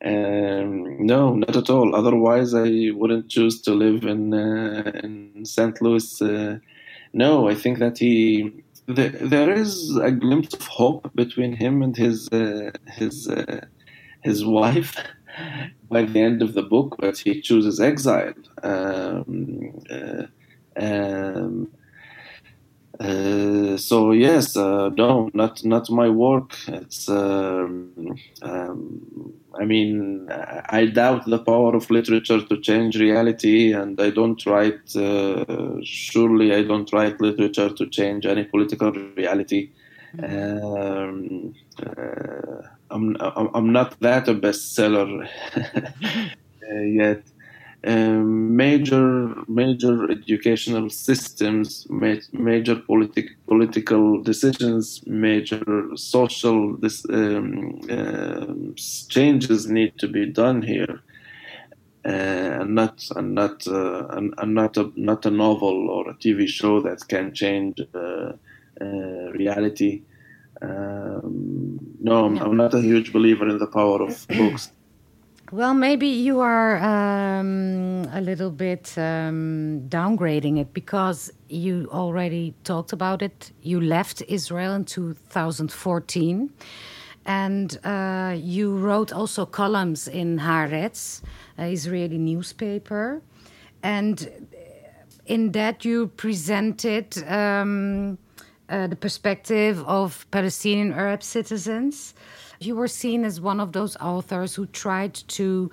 Um, 0.05 1.05
no, 1.05 1.35
not 1.35 1.55
at 1.57 1.69
all. 1.69 1.93
Otherwise, 1.93 2.53
I 2.53 2.91
wouldn't 2.99 3.27
choose 3.27 3.61
to 3.63 3.71
live 3.73 4.05
in 4.05 4.33
uh, 4.33 4.91
in 5.03 5.43
St. 5.43 5.81
Louis. 5.81 6.21
Uh, 6.21 6.59
no, 7.11 7.49
I 7.49 7.55
think 7.55 7.79
that 7.79 7.97
he 7.97 8.63
the, 8.87 9.09
there 9.21 9.51
is 9.51 9.95
a 9.97 10.11
glimpse 10.11 10.53
of 10.53 10.67
hope 10.67 11.11
between 11.15 11.53
him 11.53 11.81
and 11.81 11.95
his 11.95 12.29
uh, 12.29 12.71
his 12.87 13.27
uh, 13.27 13.65
his 14.21 14.45
wife. 14.45 14.95
by 15.89 16.03
the 16.03 16.21
end 16.21 16.41
of 16.41 16.53
the 16.53 16.61
book, 16.61 16.95
but 16.99 17.17
he 17.17 17.41
chooses 17.41 17.79
exile. 17.79 18.33
Um, 18.61 19.81
uh, 19.89 20.25
um, 20.75 21.71
uh, 22.99 23.77
so 23.77 24.11
yes, 24.11 24.55
uh, 24.55 24.89
no, 24.89 25.29
not 25.33 25.63
not 25.63 25.89
my 25.89 26.09
work. 26.09 26.55
It's, 26.67 27.09
um, 27.09 28.15
um, 28.41 29.33
I 29.59 29.65
mean, 29.65 30.29
I 30.29 30.85
doubt 30.87 31.25
the 31.25 31.39
power 31.39 31.75
of 31.75 31.89
literature 31.91 32.41
to 32.41 32.57
change 32.59 32.99
reality, 32.99 33.73
and 33.73 33.99
I 33.99 34.09
don't 34.09 34.43
write. 34.45 34.95
Uh, 34.95 35.75
surely, 35.83 36.53
I 36.53 36.63
don't 36.63 36.91
write 36.91 37.21
literature 37.21 37.69
to 37.69 37.87
change 37.87 38.25
any 38.25 38.45
political 38.45 38.91
reality. 38.91 39.69
Um, 40.21 41.53
uh, 41.79 42.61
I'm, 42.91 43.17
I'm 43.19 43.71
not 43.71 43.99
that 44.01 44.27
a 44.27 44.35
bestseller 44.35 45.27
yet. 46.71 47.23
Um, 47.85 48.55
major 48.55 49.35
major 49.49 50.09
educational 50.09 50.89
systems, 50.89 51.85
ma- 51.89 52.15
major 52.31 52.77
politic, 52.77 53.31
political 53.45 54.21
decisions, 54.21 55.03
major 55.05 55.65
social 55.95 56.77
this, 56.77 57.03
um, 57.09 57.81
uh, 57.89 58.53
changes 59.09 59.67
need 59.67 59.99
to 59.99 60.07
be 60.07 60.25
done 60.25 60.61
here, 60.61 61.01
uh, 62.05 62.61
and 62.61 62.73
not 62.73 63.05
and 63.17 63.35
not 63.35 63.67
uh, 63.67 64.07
and, 64.11 64.33
and, 64.37 64.53
not 64.53 64.77
a 64.77 64.89
not 64.95 65.25
a 65.25 65.29
novel 65.31 65.89
or 65.89 66.09
a 66.09 66.13
TV 66.13 66.47
show 66.47 66.79
that 66.79 67.05
can 67.09 67.33
change 67.33 67.81
uh, 67.93 68.31
uh, 68.79 69.31
reality. 69.33 70.03
Um, 70.61 71.79
no, 71.99 72.27
I'm, 72.27 72.37
I'm 72.37 72.55
not 72.55 72.73
a 72.73 72.81
huge 72.81 73.11
believer 73.11 73.49
in 73.49 73.57
the 73.57 73.67
power 73.67 74.01
of 74.01 74.25
books. 74.37 74.71
Well, 75.51 75.73
maybe 75.73 76.07
you 76.07 76.39
are 76.39 76.77
um, 76.77 78.09
a 78.11 78.21
little 78.21 78.49
bit 78.49 78.97
um, 78.97 79.83
downgrading 79.87 80.57
it 80.59 80.73
because 80.73 81.31
you 81.47 81.87
already 81.91 82.55
talked 82.63 82.91
about 82.91 83.21
it. 83.21 83.51
You 83.61 83.79
left 83.79 84.23
Israel 84.27 84.73
in 84.73 84.85
2014 84.85 86.49
and 87.25 87.79
uh, 87.83 88.35
you 88.37 88.75
wrote 88.77 89.13
also 89.13 89.45
columns 89.45 90.07
in 90.07 90.39
Haaretz, 90.39 91.21
an 91.57 91.69
Israeli 91.69 92.17
newspaper. 92.17 93.21
And 93.83 94.49
in 95.25 95.51
that, 95.51 95.85
you 95.85 96.07
presented 96.07 97.17
um, 97.27 98.17
uh, 98.69 98.87
the 98.87 98.95
perspective 98.95 99.83
of 99.87 100.25
Palestinian 100.31 100.93
Arab 100.93 101.21
citizens 101.21 102.13
you 102.65 102.75
were 102.75 102.87
seen 102.87 103.23
as 103.23 103.39
one 103.39 103.59
of 103.59 103.71
those 103.71 103.95
authors 103.97 104.55
who 104.55 104.65
tried 104.67 105.13
to 105.13 105.71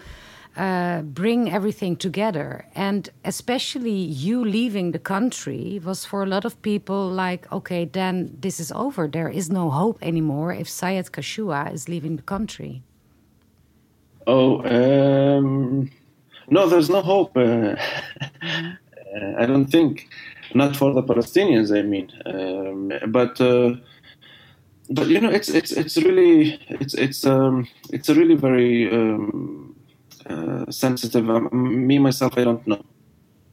uh, 0.57 1.03
bring 1.03 1.51
everything 1.51 1.97
together. 1.97 2.67
And 2.75 3.09
especially 3.25 3.93
you 3.93 4.45
leaving 4.45 4.93
the 4.93 4.99
country 4.99 5.81
was 5.85 6.05
for 6.05 6.23
a 6.23 6.27
lot 6.27 6.45
of 6.45 6.61
people 6.63 7.09
like, 7.09 7.51
okay, 7.53 7.85
then 7.85 8.37
this 8.41 8.59
is 8.61 8.73
over. 8.73 9.07
There 9.07 9.29
is 9.29 9.49
no 9.51 9.71
hope 9.71 9.99
anymore 10.03 10.53
if 10.53 10.69
Sayed 10.69 11.13
Kashua 11.13 11.71
is 11.73 11.89
leaving 11.89 12.17
the 12.17 12.23
country. 12.23 12.83
Oh, 14.27 14.61
um, 14.67 15.91
no, 16.49 16.69
there's 16.69 16.91
no 16.91 17.03
hope. 17.03 17.37
Uh, 19.13 19.35
I 19.43 19.45
don't 19.45 19.67
think. 19.67 20.09
Not 20.55 20.77
for 20.77 20.95
the 20.95 21.03
Palestinians, 21.03 21.77
I 21.77 21.83
mean. 21.83 22.13
Um, 22.27 22.93
but. 23.11 23.41
Uh, 23.41 23.75
but 24.91 25.07
you 25.09 25.21
know, 25.21 25.31
it's 25.31 25.49
it's 25.49 25.71
it's 25.73 25.97
really 25.97 26.61
it's 26.69 26.95
it's 26.95 27.25
um 27.25 27.69
it's 27.93 28.09
a 28.09 28.15
really 28.15 28.35
very 28.35 28.91
um, 28.91 29.77
uh, 30.27 30.71
sensitive. 30.71 31.31
Um, 31.31 31.49
me 31.87 31.99
myself, 31.99 32.37
I 32.37 32.45
don't 32.45 32.67
know. 32.67 32.83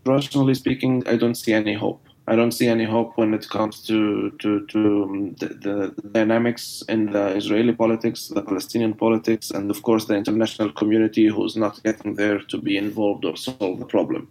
Rationally 0.06 0.56
speaking, 0.56 1.04
I 1.08 1.16
don't 1.16 1.36
see 1.36 1.54
any 1.54 1.74
hope. 1.74 2.02
I 2.30 2.36
don't 2.36 2.52
see 2.52 2.68
any 2.68 2.84
hope 2.84 3.18
when 3.18 3.34
it 3.34 3.48
comes 3.50 3.82
to 3.84 4.32
to 4.40 4.66
to 4.66 5.04
um, 5.04 5.36
the, 5.40 5.48
the, 5.48 6.10
dynamics 6.10 6.84
in 6.90 7.12
the 7.12 7.28
Israeli 7.38 7.74
politics, 7.74 8.28
the 8.28 8.42
Palestinian 8.42 8.96
politics, 8.96 9.52
and 9.52 9.70
of 9.70 9.84
course 9.84 10.06
the 10.06 10.16
international 10.16 10.72
community 10.72 11.28
who's 11.28 11.56
not 11.56 11.82
getting 11.84 12.16
there 12.16 12.40
to 12.40 12.58
be 12.58 12.78
involved 12.78 13.26
or 13.26 13.38
solve 13.38 13.80
the 13.80 13.86
problem. 13.86 14.28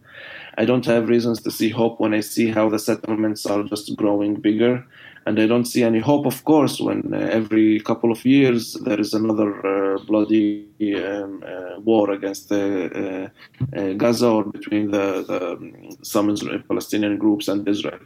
I 0.58 0.64
don't 0.64 0.84
have 0.86 1.08
reasons 1.08 1.40
to 1.42 1.50
see 1.50 1.68
hope 1.68 2.00
when 2.00 2.14
I 2.14 2.20
see 2.20 2.48
how 2.50 2.68
the 2.68 2.78
settlements 2.78 3.46
are 3.46 3.62
just 3.62 3.94
growing 3.96 4.34
bigger 4.34 4.84
and 5.26 5.40
I 5.40 5.46
don't 5.48 5.64
see 5.64 5.82
any 5.82 5.98
hope, 5.98 6.24
of 6.24 6.44
course, 6.44 6.80
when 6.80 7.12
uh, 7.12 7.16
every 7.16 7.80
couple 7.80 8.12
of 8.12 8.24
years 8.24 8.74
there 8.84 9.00
is 9.00 9.12
another 9.12 9.50
uh, 9.66 9.98
bloody 10.04 10.68
um, 10.94 11.42
uh, 11.44 11.80
war 11.80 12.12
against 12.12 12.52
uh, 12.52 13.28
uh, 13.76 13.92
Gaza 13.94 14.28
or 14.28 14.44
between 14.44 14.92
the, 14.92 15.24
the 15.26 15.52
um, 15.54 15.96
some 16.02 16.30
Israel, 16.30 16.62
Palestinian 16.68 17.18
groups 17.18 17.48
and 17.48 17.66
Israel. 17.68 17.98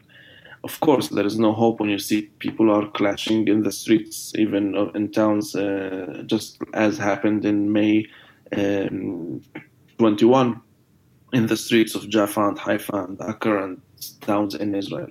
Of 0.64 0.80
course, 0.80 1.08
there 1.08 1.26
is 1.26 1.38
no 1.38 1.52
hope 1.52 1.80
when 1.80 1.90
you 1.90 1.98
see 1.98 2.22
people 2.38 2.70
are 2.70 2.88
clashing 2.88 3.48
in 3.48 3.62
the 3.64 3.72
streets, 3.72 4.32
even 4.36 4.74
in 4.94 5.12
towns, 5.12 5.54
uh, 5.54 6.22
just 6.24 6.58
as 6.72 6.96
happened 6.96 7.44
in 7.44 7.72
May 7.72 8.06
um, 8.56 9.42
21 9.98 10.60
in 11.34 11.46
the 11.46 11.56
streets 11.56 11.94
of 11.94 12.08
Jaffa 12.08 12.48
and 12.48 12.58
Haifa 12.58 13.04
and 13.04 13.20
Acre 13.28 13.58
and 13.58 13.80
towns 14.22 14.54
in 14.54 14.74
Israel. 14.74 15.10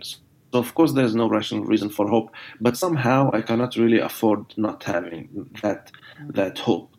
So 0.51 0.59
of 0.59 0.73
course 0.73 0.93
there's 0.93 1.15
no 1.15 1.29
rational 1.29 1.63
reason 1.63 1.89
for 1.89 2.07
hope, 2.07 2.31
but 2.59 2.77
somehow 2.77 3.29
I 3.33 3.41
cannot 3.41 3.75
really 3.75 3.99
afford 3.99 4.53
not 4.57 4.83
having 4.83 5.49
that 5.61 5.91
that 6.29 6.59
hope. 6.59 6.95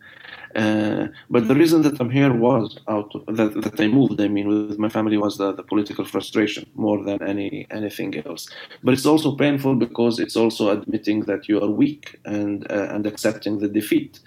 Uh, 0.54 1.06
but 1.28 1.46
the 1.46 1.54
reason 1.54 1.82
that 1.82 2.00
I'm 2.00 2.10
here 2.10 2.32
was 2.32 2.78
out 2.88 3.14
of, 3.14 3.36
that 3.36 3.60
that 3.62 3.80
I 3.80 3.86
moved. 3.86 4.20
I 4.20 4.28
mean, 4.28 4.48
with 4.48 4.78
my 4.78 4.88
family 4.88 5.16
was 5.16 5.38
the, 5.38 5.52
the 5.52 5.62
political 5.62 6.04
frustration 6.04 6.68
more 6.74 7.04
than 7.04 7.22
any 7.22 7.66
anything 7.70 8.16
else. 8.26 8.48
But 8.82 8.94
it's 8.94 9.06
also 9.06 9.36
painful 9.36 9.76
because 9.76 10.18
it's 10.18 10.36
also 10.36 10.70
admitting 10.70 11.20
that 11.22 11.48
you 11.48 11.60
are 11.62 11.70
weak 11.70 12.18
and 12.24 12.70
uh, 12.70 12.88
and 12.90 13.06
accepting 13.06 13.58
the 13.58 13.68
defeat, 13.68 14.20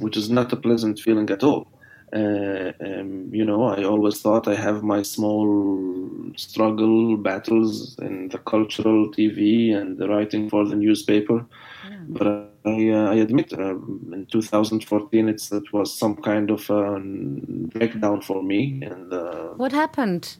which 0.00 0.16
is 0.16 0.28
not 0.28 0.52
a 0.52 0.56
pleasant 0.56 0.98
feeling 0.98 1.30
at 1.30 1.42
all. 1.42 1.66
Uh, 2.12 2.72
um, 2.80 3.28
you 3.32 3.44
know, 3.44 3.64
I 3.64 3.84
always 3.84 4.20
thought 4.20 4.48
I 4.48 4.56
have 4.56 4.82
my 4.82 5.02
small 5.02 6.32
struggle 6.36 7.16
battles 7.16 7.96
in 8.00 8.28
the 8.28 8.38
cultural 8.38 9.10
TV 9.12 9.76
and 9.76 9.96
the 9.96 10.08
writing 10.08 10.50
for 10.50 10.66
the 10.66 10.74
newspaper, 10.74 11.46
yeah. 11.88 11.98
but 12.08 12.50
I, 12.64 12.90
uh, 12.90 13.10
I 13.12 13.14
admit 13.14 13.52
uh, 13.52 13.76
in 13.76 14.26
2014 14.30 15.28
it's 15.28 15.52
it 15.52 15.72
was 15.72 15.96
some 15.96 16.16
kind 16.16 16.50
of 16.50 16.68
a 16.68 16.98
breakdown 16.98 18.20
for 18.20 18.42
me. 18.42 18.82
And 18.82 19.12
uh, 19.12 19.50
what 19.56 19.72
happened? 19.72 20.36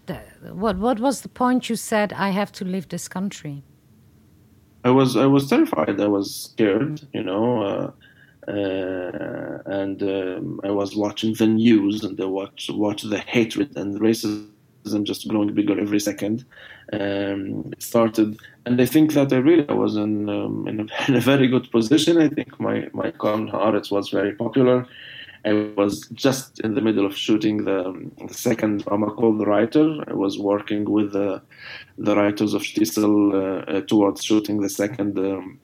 What 0.53 0.77
what 0.79 0.99
was 1.01 1.23
the 1.23 1.29
point 1.29 1.69
you 1.69 1.77
said 1.77 2.13
I 2.13 2.31
have 2.31 2.53
to 2.53 2.65
leave 2.65 2.89
this 2.89 3.09
country? 3.09 3.63
I 4.85 4.91
was 4.91 5.17
I 5.17 5.27
was 5.27 5.49
terrified. 5.49 6.01
I 6.01 6.09
was 6.09 6.35
scared. 6.53 7.01
You 7.13 7.23
know 7.23 7.63
uh, 7.63 7.91
and 8.47 10.03
um, 10.03 10.61
I 10.65 10.71
was 10.71 10.97
watching 10.97 11.35
the 11.35 11.47
news 11.47 12.05
and 12.05 12.21
I 12.21 12.25
watch 12.25 12.71
watch 12.73 13.03
the 13.03 13.19
hatred 13.19 13.77
and 13.77 14.01
racism 14.01 14.49
just 15.03 15.29
growing 15.29 15.55
bigger 15.55 15.79
every 15.79 16.01
second. 16.01 16.45
Um, 16.93 17.73
it 17.73 17.83
started, 17.83 18.39
and 18.67 18.81
I 18.81 18.87
think 18.87 19.13
that 19.13 19.33
I 19.33 19.37
really 19.37 19.65
was 19.65 19.97
in, 19.97 20.29
um, 20.29 20.67
in, 20.67 20.81
a, 20.81 20.87
in, 21.09 21.17
a, 21.17 21.21
very 21.21 21.47
good 21.49 21.71
position. 21.71 22.19
I 22.19 22.29
think 22.29 22.59
my 22.59 22.89
my 22.93 23.11
column 23.11 23.49
Haaretz 23.49 23.91
was 23.91 24.09
very 24.09 24.33
popular. 24.33 24.87
I 25.45 25.73
was 25.77 26.07
just 26.13 26.61
in 26.61 26.75
the 26.75 26.83
middle 26.83 27.07
of 27.07 27.17
shooting 27.17 27.65
the, 27.65 27.87
um, 27.87 28.13
the 28.27 28.35
second 28.35 28.85
drama 28.85 29.11
called 29.11 29.39
The 29.39 29.47
Writer. 29.47 30.05
I 30.07 30.13
was 30.13 30.39
working 30.39 30.85
with 30.91 31.13
the, 31.13 31.41
the 31.97 32.15
writers 32.15 32.53
of 32.53 32.63
Shtisel 32.63 33.33
uh, 33.33 33.71
uh, 33.71 33.81
towards 33.83 34.23
shooting 34.23 34.61
the 34.61 34.69
second 34.69 35.19
um, 35.19 35.59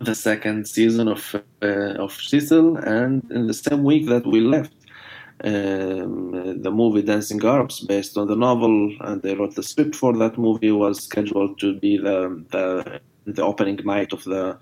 the 0.00 0.14
second 0.14 0.68
season 0.68 1.08
of 1.08 1.34
uh, 1.62 1.94
of 2.04 2.12
Shtisel, 2.12 2.82
and 2.86 3.28
in 3.30 3.46
the 3.46 3.54
same 3.54 3.82
week 3.84 4.06
that 4.06 4.26
we 4.26 4.40
left, 4.40 4.74
um, 5.44 6.62
the 6.62 6.70
movie 6.70 7.02
Dancing 7.02 7.44
Arabs, 7.44 7.80
based 7.80 8.16
on 8.16 8.28
the 8.28 8.36
novel, 8.36 8.94
and 9.00 9.22
they 9.22 9.34
wrote 9.34 9.54
the 9.54 9.62
script 9.62 9.96
for 9.96 10.16
that 10.18 10.38
movie, 10.38 10.70
was 10.70 11.04
scheduled 11.04 11.58
to 11.60 11.74
be 11.78 11.96
the 11.96 12.44
the, 12.50 13.00
the 13.26 13.42
opening 13.42 13.80
night 13.84 14.12
of 14.12 14.24
the 14.24 14.56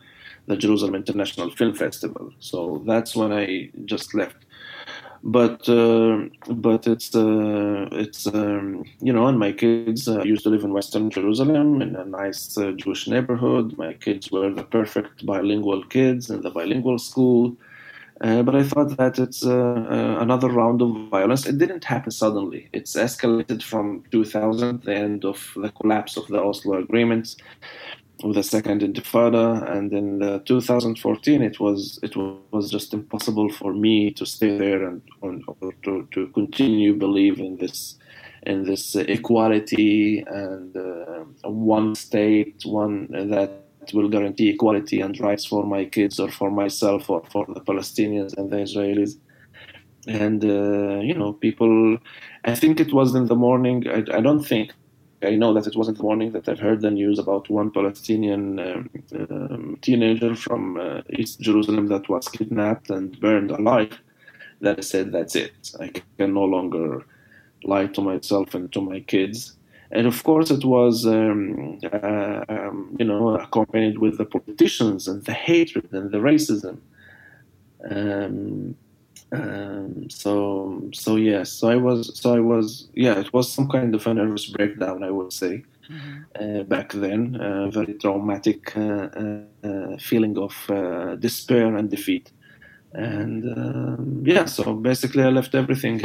the 0.46 0.56
Jerusalem 0.56 0.94
International 0.94 1.50
Film 1.50 1.74
Festival. 1.74 2.32
So 2.38 2.82
that's 2.86 3.16
when 3.16 3.32
I 3.32 3.70
just 3.84 4.14
left 4.14 4.45
but 5.26 5.68
uh, 5.68 6.20
but 6.48 6.86
it's 6.86 7.12
uh, 7.14 7.88
it's 7.90 8.28
um, 8.28 8.84
you 9.00 9.12
know 9.12 9.26
and 9.26 9.38
my 9.40 9.50
kids 9.50 10.06
uh, 10.06 10.22
used 10.22 10.44
to 10.44 10.50
live 10.50 10.62
in 10.62 10.72
western 10.72 11.10
jerusalem 11.10 11.82
in 11.82 11.96
a 11.96 12.04
nice 12.04 12.56
uh, 12.56 12.70
jewish 12.72 13.08
neighborhood. 13.08 13.76
My 13.76 13.92
kids 13.94 14.30
were 14.30 14.52
the 14.54 14.62
perfect 14.62 15.26
bilingual 15.26 15.82
kids 15.84 16.30
in 16.30 16.42
the 16.42 16.50
bilingual 16.50 16.98
school. 16.98 17.56
Uh, 18.22 18.42
but 18.42 18.54
i 18.54 18.62
thought 18.62 18.96
that 18.96 19.18
it's 19.18 19.44
uh, 19.44 20.16
another 20.20 20.48
round 20.48 20.80
of 20.80 20.90
violence. 21.10 21.44
It 21.44 21.58
didn't 21.58 21.84
happen 21.84 22.12
suddenly. 22.12 22.70
It's 22.72 22.94
escalated 22.96 23.62
from 23.62 24.04
2000 24.12 24.84
the 24.84 24.94
end 24.94 25.24
of 25.26 25.38
the 25.56 25.70
collapse 25.70 26.16
of 26.16 26.26
the 26.28 26.40
oslo 26.40 26.78
agreements 26.78 27.36
with 28.22 28.36
the 28.36 28.42
second 28.42 28.80
Intifada, 28.80 29.70
and 29.70 29.92
in 29.92 30.42
2014 30.44 31.42
it 31.42 31.60
was 31.60 31.98
it 32.02 32.16
was 32.16 32.70
just 32.70 32.94
impossible 32.94 33.50
for 33.50 33.72
me 33.72 34.10
to 34.12 34.24
stay 34.24 34.56
there 34.56 34.86
and 34.88 35.02
or 35.20 35.72
to, 35.84 36.08
to 36.12 36.26
continue 36.28 36.94
believe 36.94 37.38
in 37.38 37.56
this 37.58 37.96
in 38.46 38.62
this 38.64 38.94
equality 38.94 40.24
and 40.26 40.76
uh, 40.76 41.24
one 41.42 41.94
state, 41.94 42.62
one 42.64 43.08
that 43.30 43.50
will 43.92 44.08
guarantee 44.08 44.48
equality 44.48 45.00
and 45.00 45.18
rights 45.20 45.44
for 45.44 45.64
my 45.64 45.84
kids 45.84 46.18
or 46.18 46.30
for 46.30 46.50
myself 46.50 47.10
or 47.10 47.22
for 47.30 47.44
the 47.48 47.60
Palestinians 47.60 48.36
and 48.36 48.50
the 48.50 48.56
Israelis. 48.56 49.18
And 50.06 50.44
uh, 50.44 51.00
you 51.00 51.14
know, 51.14 51.32
people. 51.32 51.98
I 52.44 52.54
think 52.54 52.78
it 52.78 52.92
was 52.92 53.16
in 53.16 53.26
the 53.26 53.34
morning. 53.34 53.88
I, 53.88 54.04
I 54.18 54.20
don't 54.20 54.44
think 54.44 54.72
I 55.22 55.36
know 55.36 55.54
that 55.54 55.66
it 55.66 55.76
wasn't 55.76 56.02
morning 56.02 56.32
that 56.32 56.48
I've 56.48 56.60
heard 56.60 56.82
the 56.82 56.90
news 56.90 57.18
about 57.18 57.48
one 57.48 57.70
Palestinian 57.70 58.58
um, 58.58 58.90
um, 59.30 59.78
teenager 59.80 60.34
from 60.34 60.76
uh, 60.78 61.02
East 61.10 61.40
Jerusalem 61.40 61.86
that 61.88 62.08
was 62.08 62.28
kidnapped 62.28 62.90
and 62.90 63.18
burned 63.18 63.50
alive. 63.50 63.98
That 64.60 64.78
I 64.78 64.82
said, 64.82 65.12
that's 65.12 65.34
it. 65.34 65.72
I 65.80 65.88
can 66.18 66.34
no 66.34 66.44
longer 66.44 67.04
lie 67.64 67.86
to 67.86 68.00
myself 68.00 68.54
and 68.54 68.70
to 68.72 68.80
my 68.80 69.00
kids. 69.00 69.56
And 69.90 70.06
of 70.06 70.22
course, 70.24 70.50
it 70.50 70.64
was, 70.64 71.06
um, 71.06 71.78
uh, 71.92 72.44
um, 72.48 72.96
you 72.98 73.04
know, 73.04 73.38
accompanied 73.38 73.98
with 73.98 74.18
the 74.18 74.24
politicians 74.24 75.08
and 75.08 75.24
the 75.24 75.32
hatred 75.32 75.92
and 75.92 76.10
the 76.10 76.18
racism. 76.18 76.78
Um, 79.32 80.08
so 80.08 80.88
so 80.94 81.16
yes 81.16 81.50
so 81.50 81.68
i 81.68 81.74
was 81.74 82.16
so 82.16 82.32
i 82.32 82.38
was 82.38 82.88
yeah 82.94 83.18
it 83.18 83.32
was 83.32 83.52
some 83.52 83.68
kind 83.68 83.92
of 83.92 84.06
a 84.06 84.14
nervous 84.14 84.46
breakdown 84.46 85.02
i 85.02 85.10
would 85.10 85.32
say 85.32 85.64
mm-hmm. 85.90 86.60
uh, 86.60 86.62
back 86.62 86.92
then 86.92 87.34
a 87.40 87.68
very 87.68 87.94
traumatic 87.94 88.76
uh, 88.76 89.08
uh, 89.22 89.40
uh 89.64 89.96
feeling 89.98 90.38
of 90.38 90.54
uh, 90.70 91.16
despair 91.16 91.76
and 91.76 91.90
defeat. 91.90 92.30
And 92.92 93.42
um, 93.58 94.22
yeah 94.24 94.44
so 94.44 94.74
basically 94.74 95.24
i 95.24 95.28
left 95.28 95.56
everything 95.56 96.00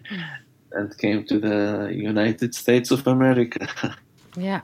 and 0.72 0.98
came 0.98 1.24
to 1.26 1.40
the 1.40 1.90
united 1.92 2.54
states 2.54 2.90
of 2.92 3.06
america. 3.06 3.66
Yeah. 4.34 4.62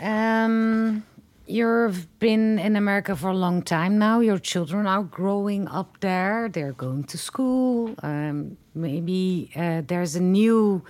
Um 0.00 1.02
You've 1.48 2.18
been 2.18 2.58
in 2.58 2.74
America 2.74 3.14
for 3.14 3.28
a 3.28 3.36
long 3.36 3.62
time 3.62 3.98
now. 3.98 4.18
Your 4.18 4.38
children 4.38 4.84
are 4.84 5.04
growing 5.04 5.68
up 5.68 6.00
there. 6.00 6.48
They're 6.48 6.72
going 6.72 7.04
to 7.04 7.16
school. 7.16 7.94
Um, 8.02 8.56
maybe 8.74 9.52
uh, 9.54 9.82
there's 9.86 10.16
a 10.16 10.20
new 10.20 10.82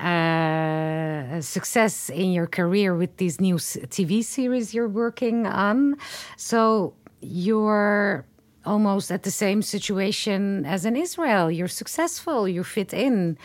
uh, 0.00 1.40
success 1.40 2.10
in 2.10 2.32
your 2.32 2.48
career 2.48 2.96
with 2.96 3.18
these 3.18 3.40
new 3.40 3.54
TV 3.54 4.24
series 4.24 4.74
you're 4.74 4.88
working 4.88 5.46
on. 5.46 5.96
So 6.36 6.94
you're 7.20 8.26
almost 8.66 9.12
at 9.12 9.22
the 9.22 9.30
same 9.30 9.62
situation 9.62 10.66
as 10.66 10.84
in 10.84 10.96
Israel. 10.96 11.52
You're 11.52 11.68
successful, 11.68 12.48
you 12.48 12.64
fit 12.64 12.92
in. 12.92 13.38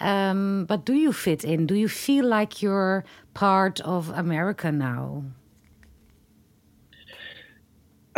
Um, 0.00 0.64
but 0.68 0.84
do 0.84 0.94
you 0.94 1.12
fit 1.12 1.44
in? 1.44 1.68
Do 1.68 1.76
you 1.76 1.88
feel 1.88 2.24
like 2.24 2.60
you're 2.60 3.04
part 3.34 3.80
of 3.82 4.08
America 4.10 4.72
now? 4.72 5.22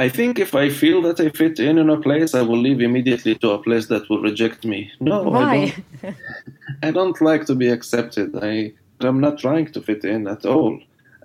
I 0.04 0.08
think 0.08 0.38
if 0.38 0.52
I 0.54 0.66
feel 0.82 1.02
that 1.02 1.20
I 1.20 1.28
fit 1.40 1.56
in 1.68 1.76
in 1.82 1.90
a 1.90 2.00
place, 2.06 2.34
I 2.34 2.42
will 2.48 2.62
leave 2.66 2.80
immediately 2.80 3.34
to 3.42 3.48
a 3.50 3.58
place 3.66 3.86
that 3.92 4.08
will 4.08 4.22
reject 4.30 4.60
me. 4.72 4.80
No, 4.98 5.16
Why? 5.24 5.42
I 5.42 5.74
don't. 6.02 6.16
I 6.86 6.90
don't 6.98 7.18
like 7.30 7.44
to 7.50 7.54
be 7.62 7.68
accepted. 7.76 8.28
I 8.50 8.72
I'm 9.06 9.20
not 9.26 9.34
trying 9.44 9.66
to 9.74 9.80
fit 9.88 10.02
in 10.14 10.20
at 10.34 10.42
all. 10.54 10.72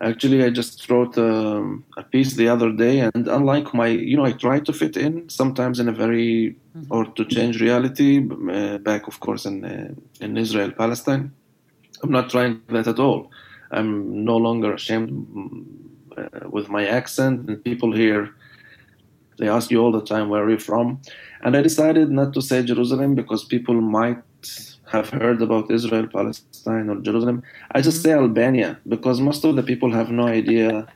Actually, 0.10 0.40
I 0.44 0.50
just 0.50 0.90
wrote 0.90 1.18
um, 1.18 1.86
a 2.02 2.04
piece 2.04 2.32
the 2.42 2.50
other 2.50 2.70
day, 2.86 2.96
and 3.00 3.24
unlike 3.38 3.68
my, 3.74 3.88
you 4.10 4.18
know, 4.18 4.26
I 4.32 4.34
try 4.46 4.58
to 4.68 4.74
fit 4.82 4.96
in 4.98 5.14
sometimes 5.30 5.80
in 5.80 5.88
a 5.88 5.96
very 6.04 6.30
mm-hmm. 6.78 6.94
or 6.96 7.06
to 7.18 7.24
change 7.36 7.62
reality. 7.68 8.12
Uh, 8.58 8.78
back, 8.90 9.04
of 9.12 9.16
course, 9.26 9.44
in 9.50 9.56
uh, 9.64 10.26
in 10.26 10.32
Israel, 10.46 10.72
Palestine. 10.84 11.26
I'm 12.02 12.14
not 12.20 12.28
trying 12.30 12.54
that 12.76 12.88
at 12.94 13.00
all. 13.00 13.22
I'm 13.78 13.92
no 14.32 14.38
longer 14.48 14.70
ashamed 14.80 15.10
uh, 16.18 16.50
with 16.56 16.68
my 16.78 16.84
accent, 17.00 17.36
and 17.48 17.64
people 17.64 17.94
here 18.04 18.24
they 19.38 19.48
ask 19.48 19.72
you 19.72 19.82
all 19.82 19.92
the 19.92 20.02
time, 20.02 20.30
where 20.30 20.44
are 20.44 20.50
you 20.50 20.60
from? 20.60 21.02
And 21.44 21.56
I 21.56 21.62
decided 21.62 22.10
not 22.10 22.34
to 22.34 22.42
say 22.42 22.64
Jerusalem 22.64 23.16
because 23.16 23.44
people 23.44 23.76
might 23.80 24.22
have 24.92 25.10
heard 25.10 25.42
about 25.42 25.72
Israel, 25.72 26.08
Palestine, 26.08 26.90
or 26.90 26.98
Jerusalem. 27.02 27.44
I 27.72 27.82
just 27.82 27.98
mm-hmm. 27.98 28.04
say 28.04 28.14
Albania 28.14 28.80
because 28.88 29.20
most 29.20 29.44
of 29.44 29.56
the 29.56 29.64
people 29.64 29.92
have 29.92 30.10
no 30.12 30.28
idea 30.28 30.88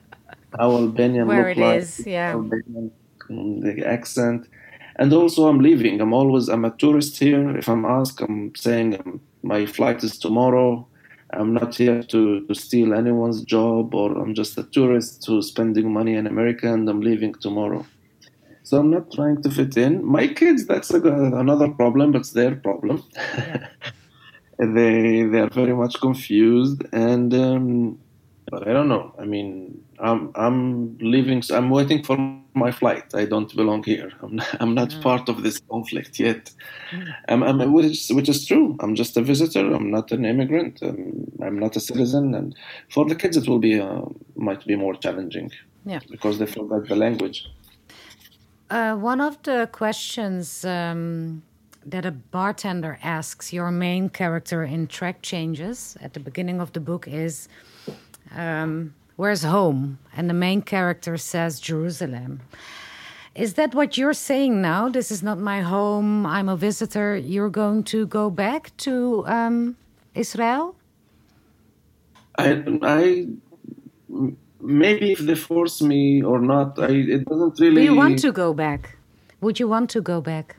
how 0.57 0.71
Albanian 0.71 1.27
Where 1.27 1.49
look 1.49 1.57
it 1.57 1.61
like. 1.61 1.81
Is, 1.81 2.05
yeah. 2.05 2.31
Albanian, 2.31 2.91
the 3.29 3.83
accent. 3.85 4.47
And 4.95 5.13
also, 5.13 5.47
I'm 5.47 5.59
leaving. 5.59 6.01
I'm 6.01 6.13
always 6.13 6.49
I'm 6.49 6.65
a 6.65 6.71
tourist 6.71 7.19
here. 7.19 7.57
If 7.57 7.69
I'm 7.69 7.85
asked, 7.85 8.21
I'm 8.21 8.53
saying 8.55 8.99
um, 8.99 9.21
my 9.43 9.65
flight 9.65 10.03
is 10.03 10.17
tomorrow. 10.17 10.85
I'm 11.31 11.53
not 11.53 11.75
here 11.75 12.01
to, 12.01 12.45
to 12.47 12.55
steal 12.55 12.93
anyone's 12.93 13.43
job, 13.43 13.93
or 13.93 14.17
I'm 14.17 14.33
just 14.33 14.57
a 14.57 14.63
tourist 14.63 15.23
who's 15.27 15.47
spending 15.47 15.93
money 15.93 16.15
in 16.15 16.25
America, 16.25 16.73
and 16.73 16.89
I'm 16.89 17.01
leaving 17.01 17.35
tomorrow. 17.35 17.85
So 18.69 18.77
I'm 18.77 18.91
not 18.91 19.11
trying 19.11 19.41
to 19.41 19.49
fit 19.49 19.75
in. 19.77 20.05
My 20.05 20.27
kids, 20.27 20.67
that's 20.67 20.91
a, 20.93 21.01
another 21.01 21.69
problem, 21.69 22.11
but 22.11 22.19
it's 22.19 22.33
their 22.33 22.55
problem. 22.55 23.03
they 24.59 25.23
they 25.23 25.39
are 25.39 25.49
very 25.49 25.73
much 25.73 25.99
confused, 25.99 26.83
and 26.93 27.33
um, 27.33 27.97
but 28.51 28.67
I 28.67 28.73
don't 28.73 28.87
know. 28.87 29.15
I 29.17 29.25
mean, 29.25 29.83
I'm 29.97 30.31
I'm 30.35 30.99
leaving. 30.99 31.41
I'm 31.49 31.71
waiting 31.71 32.03
for 32.03 32.15
my 32.53 32.71
flight. 32.71 33.15
I 33.15 33.25
don't 33.25 33.51
belong 33.55 33.81
here. 33.85 34.11
I'm 34.21 34.35
not, 34.35 34.55
I'm 34.59 34.75
not 34.75 34.89
mm. 34.89 35.01
part 35.01 35.29
of 35.29 35.41
this 35.41 35.59
conflict 35.71 36.19
yet. 36.19 36.51
Mm. 36.91 37.15
I'm, 37.27 37.41
I'm, 37.41 37.73
which, 37.73 37.85
is, 37.85 38.09
which 38.11 38.29
is 38.29 38.45
true. 38.45 38.77
I'm 38.81 38.93
just 38.93 39.17
a 39.17 39.23
visitor. 39.23 39.65
I'm 39.73 39.89
not 39.89 40.11
an 40.11 40.25
immigrant. 40.25 40.77
I'm, 40.83 41.31
I'm 41.41 41.57
not 41.57 41.75
a 41.75 41.79
citizen. 41.79 42.35
And 42.35 42.55
for 42.89 43.03
the 43.09 43.15
kids, 43.15 43.35
it 43.35 43.47
will 43.47 43.57
be 43.57 43.79
uh, 43.79 44.01
might 44.35 44.63
be 44.67 44.75
more 44.75 44.93
challenging. 44.93 45.49
Yeah. 45.85 46.01
Because 46.11 46.37
they 46.37 46.45
forgot 46.45 46.87
the 46.87 46.95
language. 46.95 47.47
Uh, 48.69 48.95
one 48.95 49.19
of 49.19 49.41
the 49.43 49.67
questions 49.71 50.63
um, 50.63 51.41
that 51.85 52.05
a 52.05 52.11
bartender 52.11 52.99
asks 53.01 53.51
your 53.51 53.71
main 53.71 54.09
character 54.09 54.63
in 54.63 54.85
Track 54.85 55.23
Changes 55.23 55.97
at 56.01 56.13
the 56.13 56.19
beginning 56.19 56.61
of 56.61 56.73
the 56.73 56.79
book 56.79 57.07
is, 57.07 57.47
um, 58.35 58.93
Where's 59.15 59.43
home? 59.43 59.99
And 60.15 60.29
the 60.29 60.33
main 60.33 60.61
character 60.61 61.17
says, 61.17 61.59
Jerusalem. 61.59 62.41
Is 63.35 63.55
that 63.55 63.75
what 63.75 63.97
you're 63.97 64.13
saying 64.13 64.61
now? 64.61 64.87
This 64.87 65.11
is 65.11 65.21
not 65.21 65.39
my 65.39 65.61
home. 65.61 66.25
I'm 66.25 66.47
a 66.47 66.55
visitor. 66.55 67.17
You're 67.17 67.49
going 67.49 67.83
to 67.85 68.05
go 68.05 68.29
back 68.29 68.75
to 68.77 69.25
um, 69.27 69.75
Israel? 70.15 70.75
I, 72.37 72.63
I 72.81 73.27
maybe 74.61 75.11
if 75.11 75.19
they 75.19 75.35
force 75.35 75.81
me 75.81 76.21
or 76.21 76.39
not, 76.39 76.79
I, 76.79 76.87
it 76.87 77.25
doesn't 77.25 77.59
really. 77.59 77.75
Do 77.75 77.81
you 77.83 77.95
want 77.95 78.19
to 78.19 78.31
go 78.31 78.53
back? 78.53 78.97
Would 79.41 79.59
you 79.59 79.67
want 79.67 79.89
to 79.91 80.01
go 80.01 80.21
back? 80.21 80.57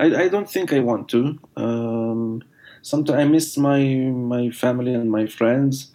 I, 0.00 0.06
I 0.24 0.28
don't 0.28 0.50
think 0.50 0.72
I 0.72 0.80
want 0.80 1.08
to. 1.10 1.38
Um, 1.56 2.42
sometimes 2.82 3.20
I 3.20 3.24
miss 3.24 3.56
my 3.56 3.84
my 3.84 4.50
family 4.50 4.94
and 4.94 5.10
my 5.10 5.26
friends. 5.26 5.90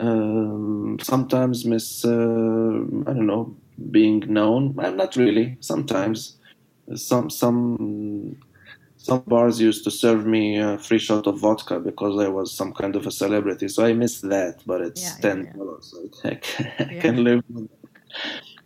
Um, 0.00 0.98
sometimes 1.00 1.64
miss 1.64 2.04
uh, 2.04 2.10
I 2.10 3.12
don't 3.12 3.26
know 3.26 3.54
being 3.90 4.20
known. 4.28 4.74
I'm 4.78 4.96
not 4.96 5.16
really. 5.16 5.56
Sometimes 5.60 6.36
some 6.94 7.30
some 7.30 8.36
some 9.04 9.22
bars 9.26 9.60
used 9.60 9.84
to 9.84 9.90
serve 9.90 10.24
me 10.24 10.56
a 10.56 10.78
free 10.78 10.98
shot 10.98 11.26
of 11.26 11.38
vodka 11.38 11.78
because 11.78 12.18
I 12.18 12.28
was 12.28 12.50
some 12.50 12.72
kind 12.72 12.96
of 12.96 13.06
a 13.06 13.10
celebrity. 13.10 13.68
So 13.68 13.84
I 13.84 13.92
missed 13.92 14.22
that, 14.30 14.62
but 14.64 14.80
it's 14.80 15.02
yeah, 15.02 15.16
ten 15.20 15.52
dollars. 15.52 15.94
Yeah, 15.94 16.00
yeah. 16.02 16.10
so 16.22 16.28
I, 16.30 16.34
can, 16.36 16.72
I 16.78 17.00
can 17.00 17.16
live. 17.24 17.44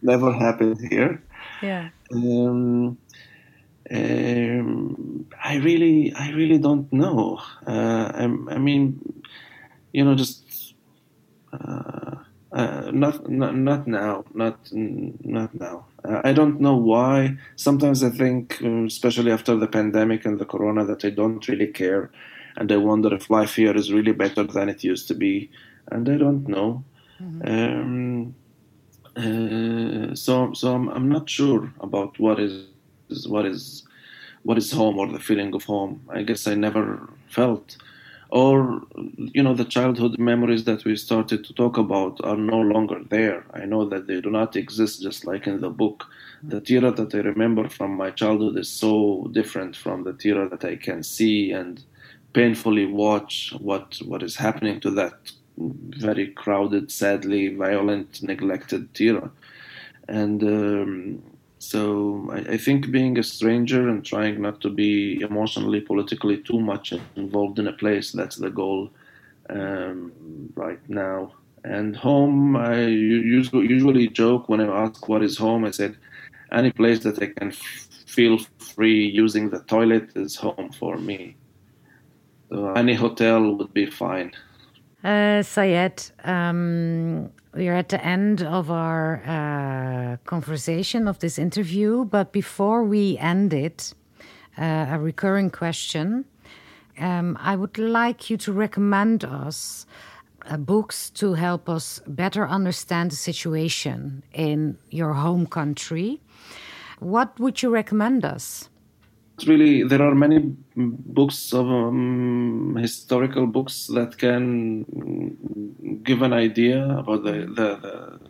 Never 0.01 0.32
happened 0.32 0.78
here. 0.93 1.24
Yeah. 1.61 1.89
Um, 2.12 2.99
um, 3.91 5.26
I 5.43 5.57
really, 5.57 6.12
I 6.14 6.30
really 6.30 6.59
don't 6.59 6.93
know. 6.93 7.41
Uh, 7.66 8.12
I, 8.14 8.22
I, 8.55 8.59
mean, 8.59 9.01
you 9.93 10.05
know, 10.05 10.14
just 10.14 10.74
uh, 11.53 12.14
uh, 12.53 12.90
not, 12.92 13.28
not, 13.28 13.55
not 13.55 13.86
now, 13.86 14.24
not, 14.34 14.59
not 14.72 15.55
now. 15.55 15.86
Uh, 16.05 16.20
I 16.24 16.32
don't 16.32 16.61
know 16.61 16.76
why. 16.76 17.36
Sometimes 17.57 18.03
I 18.03 18.11
think, 18.11 18.61
um, 18.62 18.86
especially 18.86 19.32
after 19.32 19.57
the 19.57 19.66
pandemic 19.66 20.24
and 20.24 20.38
the 20.38 20.46
corona, 20.46 20.84
that 20.84 21.05
I 21.05 21.11
don't 21.11 21.46
really 21.49 21.66
care, 21.66 22.11
and 22.57 22.70
I 22.72 22.76
wonder 22.76 23.12
if 23.14 23.30
life 23.30 23.55
here 23.57 23.76
is 23.76 23.92
really 23.92 24.12
better 24.12 24.44
than 24.44 24.68
it 24.68 24.82
used 24.82 25.09
to 25.09 25.14
be, 25.14 25.51
and 25.90 26.09
I 26.09 26.16
don't 26.16 26.49
know. 26.49 26.84
Mm-hmm. 27.20 27.49
Um, 27.49 28.34
uh, 29.16 30.14
so, 30.14 30.53
so 30.55 30.74
I'm, 30.74 30.88
I'm 30.88 31.09
not 31.09 31.28
sure 31.28 31.72
about 31.80 32.18
what 32.18 32.38
is, 32.38 32.66
is 33.11 33.26
what 33.26 33.44
is 33.44 33.84
what 34.42 34.57
is 34.57 34.70
home 34.70 34.99
or 34.99 35.09
the 35.09 35.18
feeling 35.18 35.55
of 35.55 35.64
home. 35.64 36.03
I 36.09 36.22
guess 36.22 36.46
I 36.46 36.55
never 36.55 37.09
felt 37.28 37.76
or 38.31 38.83
you 39.16 39.43
know 39.43 39.55
the 39.55 39.64
childhood 39.64 40.18
memories 40.18 40.64
that 40.64 40.85
we 40.85 40.97
started 40.97 41.45
to 41.45 41.55
talk 41.55 41.79
about 41.79 42.20
are 42.24 42.37
no 42.37 42.61
longer 42.61 43.01
there. 43.09 43.45
I 43.55 43.64
know 43.64 43.89
that 43.89 44.07
they 44.07 44.20
do 44.20 44.31
not 44.31 44.57
exist 44.57 45.03
just 45.03 45.24
like 45.24 45.47
in 45.47 45.61
the 45.61 45.70
book. 45.70 46.05
The 46.43 46.61
tira 46.61 46.91
that 46.93 47.14
i 47.14 47.18
remember 47.18 47.68
from 47.68 47.97
my 47.97 48.11
childhood 48.11 48.57
is 48.59 48.68
so 48.70 49.29
different 49.33 49.74
from 49.76 50.05
the 50.05 50.12
tira 50.12 50.49
that 50.49 50.64
i 50.64 50.76
can 50.76 51.03
see 51.03 51.51
and 51.51 51.83
painfully 52.33 52.87
watch 52.87 53.53
what 53.59 53.99
what 54.05 54.22
is 54.22 54.37
happening 54.37 54.79
to 54.81 54.91
that 54.91 55.33
very 55.59 56.29
crowded 56.29 56.91
sadly 56.93 57.55
violent 57.55 58.22
neglected 58.22 58.95
tira. 58.95 59.31
And 60.09 60.43
um, 60.43 61.22
so 61.59 62.28
I, 62.32 62.54
I, 62.54 62.56
think 62.56 62.90
being 62.90 63.18
a 63.18 63.22
stranger 63.22 63.88
and 63.88 64.04
trying 64.04 64.40
not 64.40 64.61
to 64.61 64.70
be 64.70 65.20
emotionally, 65.20 65.80
politically 65.80 66.38
too 66.38 66.61
much 66.61 66.92
involved 67.16 67.59
in 67.59 67.66
a 67.66 67.72
place, 67.72 68.12
that's 68.12 68.36
the 68.36 68.50
goal 68.50 68.90
um, 69.50 70.12
right 70.54 70.80
now. 70.88 71.32
And 71.64 71.96
home, 71.96 72.56
I 72.56 72.86
usually, 72.86 73.66
usually 73.66 74.09
joke 74.09 74.48
when 74.48 74.61
I 74.61 74.84
ask 74.84 75.09
what 75.09 75.22
is 75.22 75.36
home, 75.36 75.64
I 75.64 75.72
said, 75.72 75.96
any 76.52 76.70
place 76.70 77.00
that 77.00 77.20
I 77.20 77.26
can 77.26 77.48
f- 77.48 77.88
feel 78.06 78.38
free 78.59 79.06
using 79.06 79.50
the 79.50 79.61
toilet 79.61 80.11
is 80.14 80.36
home 80.36 80.70
for 80.78 80.96
me. 80.96 81.36
So 82.50 82.72
any 82.72 82.94
hotel 82.94 83.56
would 83.56 83.74
be 83.74 83.86
fine. 83.86 84.32
Uh, 85.04 85.42
Sayed, 85.42 86.02
um, 86.24 87.30
we 87.55 87.68
are 87.68 87.74
at 87.74 87.88
the 87.88 88.05
end 88.05 88.42
of 88.42 88.70
our 88.70 89.22
uh, 89.26 90.16
conversation 90.28 91.09
of 91.09 91.18
this 91.18 91.38
interview, 91.38 92.05
but 92.05 92.32
before 92.32 92.84
we 92.84 93.16
end 93.18 93.55
it, 93.55 93.94
uh, 94.59 94.86
a 94.90 94.99
recurring 94.99 95.51
question. 95.51 96.24
Um, 96.99 97.38
I 97.40 97.57
would 97.57 97.78
like 97.78 98.28
you 98.28 98.36
to 98.38 98.53
recommend 98.53 99.24
us 99.24 99.86
uh, 100.46 100.57
books 100.57 101.11
to 101.11 101.34
help 101.34 101.68
us 101.68 102.01
better 102.07 102.46
understand 102.46 103.12
the 103.12 103.16
situation 103.16 104.22
in 104.32 104.78
your 104.90 105.14
home 105.14 105.46
country. 105.46 106.20
What 106.99 107.38
would 107.38 107.62
you 107.62 107.70
recommend 107.70 108.24
us? 108.24 108.68
Really 109.47 109.82
there 109.82 110.03
are 110.03 110.14
many 110.14 110.39
books 110.76 111.53
of 111.53 111.66
um, 111.66 112.76
historical 112.80 113.47
books 113.47 113.86
that 113.89 114.18
can 114.18 114.84
give 116.03 116.22
an 116.22 116.32
idea 116.32 116.84
about 116.99 117.24
the, 117.24 117.32
the, 117.32 117.68
the, 117.84 118.20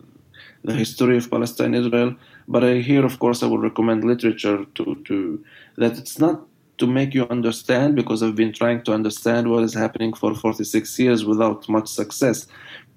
the 0.63 0.73
history 0.73 1.17
of 1.17 1.29
Palestine 1.29 1.73
Israel. 1.73 2.15
But 2.47 2.63
I, 2.63 2.75
here 2.79 3.05
of 3.05 3.19
course 3.19 3.43
I 3.43 3.47
would 3.47 3.61
recommend 3.61 4.03
literature 4.03 4.65
to, 4.75 4.95
to 5.05 5.43
that 5.77 5.97
it's 5.97 6.19
not 6.19 6.41
to 6.77 6.87
make 6.87 7.13
you 7.13 7.27
understand 7.29 7.95
because 7.95 8.23
I've 8.23 8.35
been 8.35 8.53
trying 8.53 8.83
to 8.83 8.93
understand 8.93 9.49
what 9.49 9.63
is 9.63 9.73
happening 9.73 10.13
for 10.13 10.33
46 10.33 10.97
years 10.99 11.25
without 11.25 11.67
much 11.67 11.89
success. 11.89 12.47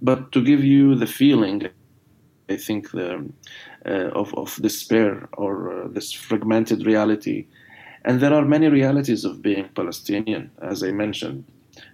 But 0.00 0.32
to 0.32 0.42
give 0.42 0.62
you 0.64 0.94
the 0.94 1.06
feeling 1.06 1.68
I 2.48 2.56
think 2.56 2.90
the, 2.90 3.30
uh, 3.86 4.10
of, 4.20 4.34
of 4.34 4.58
despair 4.60 5.28
or 5.34 5.84
uh, 5.84 5.88
this 5.88 6.12
fragmented 6.12 6.84
reality 6.86 7.46
and 8.04 8.20
there 8.20 8.34
are 8.34 8.44
many 8.44 8.68
realities 8.68 9.24
of 9.24 9.42
being 9.42 9.68
Palestinian, 9.74 10.50
as 10.60 10.82
I 10.82 10.90
mentioned. 10.90 11.44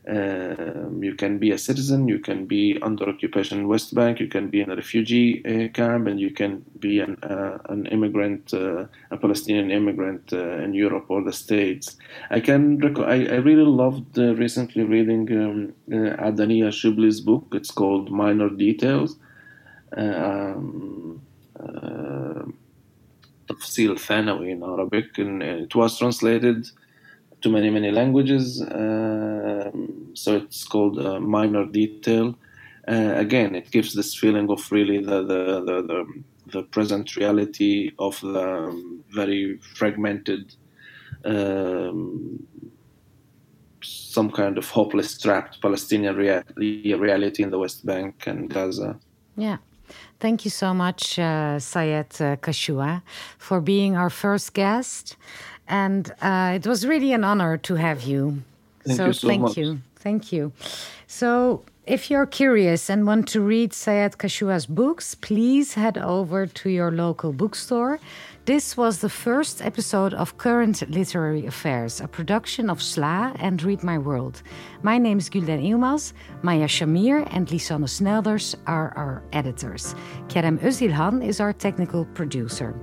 Um, 0.09 1.03
you 1.03 1.15
can 1.15 1.39
be 1.39 1.51
a 1.53 1.59
citizen, 1.59 2.09
you 2.09 2.19
can 2.19 2.47
be 2.47 2.79
under 2.81 3.09
occupation 3.09 3.59
in 3.59 3.69
West 3.69 3.95
Bank, 3.95 4.19
you 4.21 4.27
can 4.27 4.49
be 4.49 4.61
in 4.61 4.71
a 4.71 4.77
refugee 4.77 5.45
uh, 5.45 5.69
camp, 5.69 6.09
and 6.09 6.19
you 6.19 6.31
can 6.31 6.65
be 6.81 7.01
an, 7.01 7.17
uh, 7.23 7.59
an 7.69 7.87
immigrant, 7.87 8.53
uh, 8.55 8.87
a 9.11 9.17
Palestinian 9.19 9.71
immigrant 9.71 10.33
uh, 10.33 10.65
in 10.65 10.73
Europe 10.73 11.07
or 11.09 11.23
the 11.23 11.33
States. 11.33 11.97
I 12.31 12.41
can 12.41 12.79
rec- 12.79 12.99
I, 12.99 13.35
I, 13.35 13.37
really 13.37 13.67
loved 13.67 14.19
uh, 14.19 14.35
recently 14.35 14.83
reading 14.85 15.31
um, 15.33 15.75
uh, 15.93 16.17
Adania 16.17 16.71
Shibli's 16.71 17.21
book. 17.21 17.47
It's 17.53 17.71
called 17.71 18.11
Minor 18.11 18.49
Details. 18.49 19.17
Um, 19.97 21.21
تفصيل 23.48 24.00
ثانوي 24.00 24.52
in 24.56 24.64
Arabic 24.64 25.18
and 25.18 25.44
it 25.44 25.76
was 25.76 25.98
translated 25.98 26.68
to 27.42 27.50
many 27.50 27.70
many 27.70 27.92
languages 27.92 28.62
uh, 28.62 29.72
so 30.14 30.36
it's 30.38 30.64
called 30.64 30.98
uh, 31.00 31.20
minor 31.20 31.66
detail 31.66 32.36
uh, 32.88 33.14
again 33.26 33.56
it 33.56 33.70
gives 33.72 33.94
this 33.94 34.16
feeling 34.16 34.50
of 34.50 34.62
really 34.72 35.00
the 35.10 35.20
the, 35.32 35.42
the, 35.68 35.78
the, 35.92 36.06
the 36.54 36.64
present 36.76 37.16
reality 37.16 37.92
of 38.00 38.20
the 38.22 38.48
very 39.10 39.58
fragmented 39.76 40.56
um, 41.26 42.40
some 43.84 44.32
kind 44.32 44.58
of 44.58 44.70
hopeless 44.70 45.18
trapped 45.18 45.62
Palestinian 45.62 46.16
rea- 46.16 46.96
reality 47.08 47.44
in 47.44 47.50
the 47.50 47.60
West 47.60 47.86
Bank 47.86 48.28
and 48.28 48.50
Gaza. 48.50 49.00
Yeah. 49.36 49.58
Thank 50.21 50.45
you 50.45 50.51
so 50.51 50.75
much, 50.75 51.19
uh, 51.19 51.59
Sayed 51.59 52.21
uh, 52.21 52.37
Kashua, 52.37 53.03
for 53.39 53.61
being 53.61 53.97
our 53.97 54.11
first 54.11 54.55
guest. 54.55 55.17
And 55.69 56.13
uh, 56.23 56.53
it 56.57 56.67
was 56.67 56.87
really 56.87 57.13
an 57.13 57.25
honor 57.25 57.57
to 57.59 57.75
have 57.75 58.03
you. 58.03 58.43
Thank 58.85 58.97
so, 58.97 59.07
you 59.07 59.13
so 59.13 59.29
thank 59.29 59.43
much. 59.43 59.57
you. 59.57 59.81
Thank 59.97 60.33
you. 60.33 60.53
So, 61.07 61.63
if 61.89 62.11
you're 62.11 62.27
curious 62.27 62.91
and 62.91 63.07
want 63.07 63.27
to 63.29 63.41
read 63.41 63.73
Sayed 63.73 64.19
Kashua's 64.19 64.67
books, 64.67 65.15
please 65.15 65.73
head 65.73 65.97
over 65.97 66.47
to 66.47 66.69
your 66.69 66.91
local 66.91 67.33
bookstore. 67.33 67.99
This 68.45 68.77
was 68.77 68.99
the 68.99 69.09
first 69.09 69.63
episode 69.65 70.13
of 70.13 70.37
Current 70.37 70.89
Literary 70.91 71.47
Affairs, 71.47 72.03
a 72.03 72.07
production 72.07 72.69
of 72.69 72.81
SLA 72.81 73.35
and 73.39 73.63
Read 73.63 73.83
My 73.83 73.97
World. 73.97 74.43
My 74.83 74.99
name 74.99 75.19
is 75.19 75.31
Gülden 75.31 75.63
Yılmaz, 75.63 76.13
Maya 76.43 76.69
Shamir 76.69 77.27
and 77.31 77.49
Lisanne 77.49 77.89
Snelders 77.89 78.55
are 78.67 78.93
our 78.97 79.23
editors. 79.33 79.95
Kerem 80.29 80.59
Özilhan 80.59 81.25
is 81.27 81.41
our 81.41 81.55
technical 81.55 82.05
producer. 82.05 82.75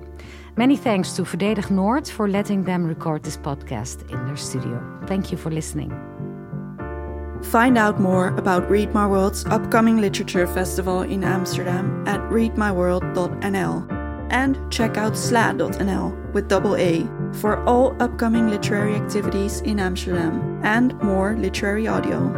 Many 0.57 0.77
thanks 0.77 1.13
to 1.13 1.23
Verdedig 1.23 1.69
Noord 1.69 2.09
for 2.09 2.27
letting 2.27 2.63
them 2.63 2.85
record 2.85 3.23
this 3.23 3.37
podcast 3.37 4.09
in 4.09 4.25
their 4.25 4.37
studio. 4.37 4.81
Thank 5.05 5.31
you 5.31 5.37
for 5.37 5.51
listening. 5.51 6.14
Find 7.51 7.77
out 7.77 8.01
more 8.01 8.29
about 8.37 8.69
Read 8.69 8.93
My 8.93 9.07
World's 9.07 9.45
upcoming 9.45 10.01
literature 10.01 10.47
festival 10.47 11.03
in 11.03 11.23
Amsterdam 11.23 12.03
at 12.07 12.19
readmyworld.nl 12.31 13.91
and 14.31 14.71
check 14.71 14.97
out 14.97 15.13
sla.nl 15.13 16.33
with 16.33 16.47
double 16.49 16.75
A 16.75 17.07
for 17.33 17.63
all 17.65 17.95
upcoming 18.01 18.49
literary 18.49 18.95
activities 18.95 19.61
in 19.61 19.79
Amsterdam 19.79 20.59
and 20.63 20.99
more 21.01 21.35
literary 21.37 21.87
audio. 21.87 22.33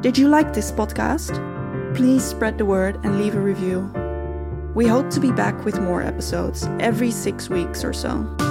Did 0.00 0.16
you 0.16 0.28
like 0.28 0.52
this 0.52 0.72
podcast? 0.72 1.36
Please 1.94 2.24
spread 2.24 2.56
the 2.56 2.64
word 2.64 2.96
and 3.04 3.18
leave 3.20 3.34
a 3.34 3.40
review. 3.40 3.92
We 4.74 4.86
hope 4.86 5.10
to 5.10 5.20
be 5.20 5.32
back 5.32 5.64
with 5.64 5.80
more 5.80 6.02
episodes 6.02 6.66
every 6.80 7.10
six 7.10 7.48
weeks 7.48 7.84
or 7.84 7.92
so. 7.92 8.47